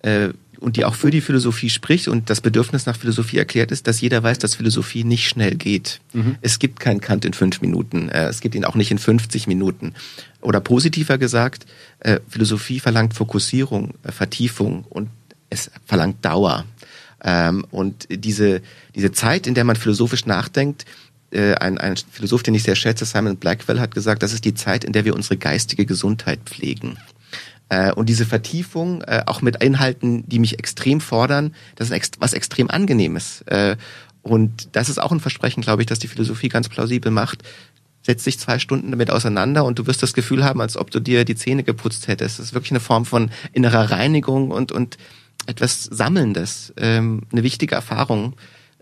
[0.00, 0.28] äh,
[0.60, 4.00] und die auch für die Philosophie spricht und das Bedürfnis nach Philosophie erklärt ist, dass
[4.00, 6.00] jeder weiß, dass Philosophie nicht schnell geht.
[6.12, 6.36] Mhm.
[6.40, 9.46] Es gibt keinen Kant in fünf Minuten, äh, es gibt ihn auch nicht in 50
[9.46, 9.94] Minuten.
[10.40, 11.66] Oder positiver gesagt,
[12.00, 15.08] äh, Philosophie verlangt Fokussierung, äh, Vertiefung und
[15.50, 16.64] es verlangt Dauer.
[17.24, 18.62] Ähm, und diese,
[18.94, 20.84] diese Zeit, in der man philosophisch nachdenkt,
[21.30, 24.82] ein, ein Philosoph, den ich sehr schätze, Simon Blackwell, hat gesagt, das ist die Zeit,
[24.82, 26.96] in der wir unsere geistige Gesundheit pflegen.
[27.68, 32.32] Äh, und diese Vertiefung, äh, auch mit Inhalten, die mich extrem fordern, das ist was
[32.32, 33.42] extrem angenehmes.
[33.42, 33.76] Äh,
[34.22, 37.42] und das ist auch ein Versprechen, glaube ich, dass die Philosophie ganz plausibel macht.
[38.08, 40.98] Setz dich zwei Stunden damit auseinander und du wirst das Gefühl haben, als ob du
[40.98, 42.38] dir die Zähne geputzt hättest.
[42.38, 44.96] Das ist wirklich eine Form von innerer Reinigung und, und
[45.44, 48.32] etwas Sammelndes, ähm, eine wichtige Erfahrung.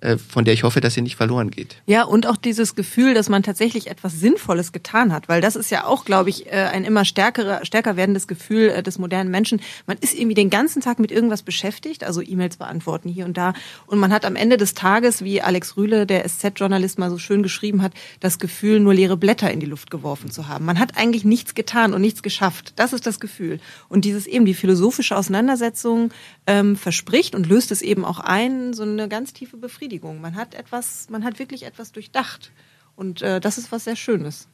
[0.03, 1.77] Äh, von der ich hoffe, dass sie nicht verloren geht.
[1.87, 5.71] Ja, und auch dieses Gefühl, dass man tatsächlich etwas Sinnvolles getan hat, weil das ist
[5.71, 9.61] ja auch, glaube ich, äh, ein immer stärkerer, stärker werdendes Gefühl äh, des modernen Menschen.
[9.87, 13.55] Man ist irgendwie den ganzen Tag mit irgendwas beschäftigt, also E-Mails beantworten hier und da,
[13.87, 17.43] und man hat am Ende des Tages, wie Alex Rühle, der SZ-Journalist, mal so schön
[17.43, 20.67] geschrieben hat, das Gefühl, nur leere Blätter in die Luft geworfen zu haben.
[20.67, 22.75] Man hat eigentlich nichts getan und nichts geschafft.
[22.77, 23.61] Das ist das Gefühl.
[23.89, 26.11] Und dieses eben die philosophische Auseinandersetzung
[26.47, 29.86] ähm, verspricht und löst es eben auch ein, so eine ganz tiefe Befriedigung.
[29.87, 30.21] Befriedigung.
[30.21, 32.51] Man hat etwas, man hat wirklich etwas durchdacht.
[32.97, 34.49] Und äh, das ist was sehr Schönes.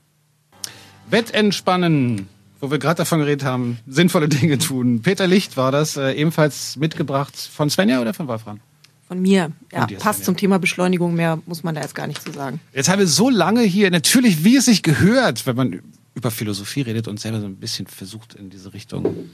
[1.08, 2.28] Wettentspannen,
[2.60, 5.00] wo wir gerade davon geredet haben, sinnvolle Dinge tun.
[5.00, 8.60] Peter Licht war das, äh, ebenfalls mitgebracht von Svenja oder von Wolfram?
[9.08, 9.52] Von mir.
[9.72, 10.24] Ja, dir, passt Svenja.
[10.26, 11.14] zum Thema Beschleunigung.
[11.14, 12.60] Mehr muss man da jetzt gar nicht zu sagen.
[12.74, 15.80] Jetzt haben wir so lange hier, natürlich, wie es sich gehört, wenn man
[16.14, 19.30] über Philosophie redet und selber so ein bisschen versucht, in diese Richtung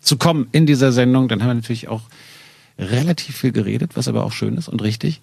[0.00, 2.02] zu kommen in dieser Sendung, dann haben wir natürlich auch
[2.78, 5.20] relativ viel geredet, was aber auch schön ist und richtig.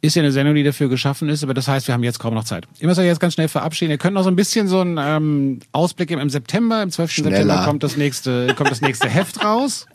[0.00, 2.34] Ist ja eine Sendung, die dafür geschaffen ist, aber das heißt, wir haben jetzt kaum
[2.34, 2.66] noch Zeit.
[2.78, 3.90] Ihr müsst euch jetzt ganz schnell verabschieden.
[3.90, 6.20] Ihr könnt noch so ein bisschen so einen ähm, Ausblick geben.
[6.20, 7.10] Im September, im 12.
[7.10, 7.36] Schneller.
[7.36, 9.86] September kommt das nächste, kommt das nächste Heft raus.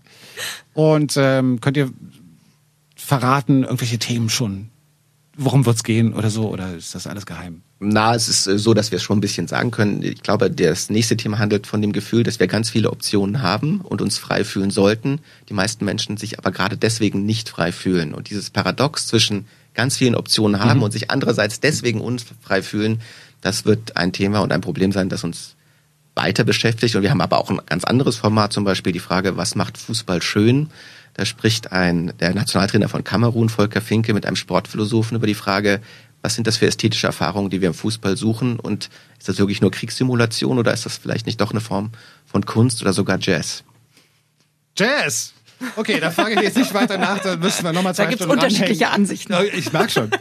[0.73, 1.91] Und ähm, könnt ihr
[2.95, 4.68] verraten, irgendwelche Themen schon?
[5.41, 6.49] Worum wird's gehen oder so?
[6.49, 7.61] Oder ist das alles geheim?
[7.79, 10.03] Na, es ist äh, so, dass wir es schon ein bisschen sagen können.
[10.03, 13.79] Ich glaube, das nächste Thema handelt von dem Gefühl, dass wir ganz viele Optionen haben
[13.79, 15.19] und uns frei fühlen sollten.
[15.47, 18.13] Die meisten Menschen sich aber gerade deswegen nicht frei fühlen.
[18.13, 22.99] Und dieses Paradox zwischen ganz vielen Optionen haben und sich andererseits deswegen unfrei fühlen,
[23.39, 25.55] das wird ein Thema und ein Problem sein, das uns
[26.15, 26.97] weiter beschäftigt.
[26.97, 29.77] Und wir haben aber auch ein ganz anderes Format, zum Beispiel die Frage, was macht
[29.77, 30.69] Fußball schön?
[31.19, 35.81] Da spricht ein, der Nationaltrainer von Kamerun, Volker Finke, mit einem Sportphilosophen über die Frage,
[36.21, 38.57] was sind das für ästhetische Erfahrungen, die wir im Fußball suchen?
[38.57, 41.91] Und ist das wirklich nur Kriegssimulation oder ist das vielleicht nicht doch eine Form
[42.25, 43.65] von Kunst oder sogar Jazz?
[44.77, 45.33] Jazz!
[45.75, 48.23] Okay, da frage ich jetzt nicht weiter nach, da müssen wir nochmal zwei Da gibt's
[48.23, 49.09] Stunden unterschiedliche ranhängen.
[49.09, 49.35] Ansichten.
[49.57, 50.11] Ich merke schon.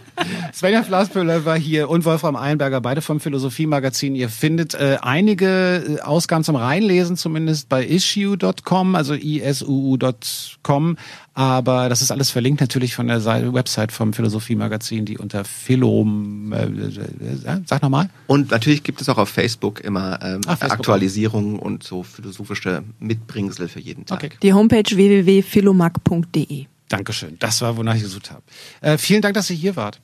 [0.52, 4.14] Svenja Flaspöhler war hier und Wolfram Eilenberger, beide vom Philosophie-Magazin.
[4.14, 10.96] Ihr findet äh, einige äh, Ausgaben zum Reinlesen, zumindest bei issue.com, also isuu.com.
[11.38, 16.52] Aber das ist alles verlinkt natürlich von der Seite, Website vom Philosophie-Magazin, die unter Philom,
[16.52, 18.10] äh, äh, sag nochmal.
[18.26, 22.82] Und natürlich gibt es auch auf Facebook immer ähm, Ah, Facebook Aktualisierungen und so philosophische
[22.98, 24.24] Mitbringsel für jeden Tag.
[24.24, 24.36] Okay.
[24.42, 26.66] Die Homepage www.philomag.de.
[26.88, 27.36] Dankeschön.
[27.38, 28.42] Das war, wonach ich gesucht habe.
[28.80, 30.00] Äh, vielen Dank, dass ihr hier wart.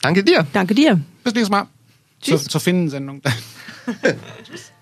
[0.00, 0.46] Danke dir.
[0.54, 0.98] Danke dir.
[1.24, 1.66] Bis nächstes Mal.
[2.22, 2.48] Zur, Tschüss.
[2.48, 3.20] zur Finnen-Sendung.
[4.46, 4.72] Tschüss.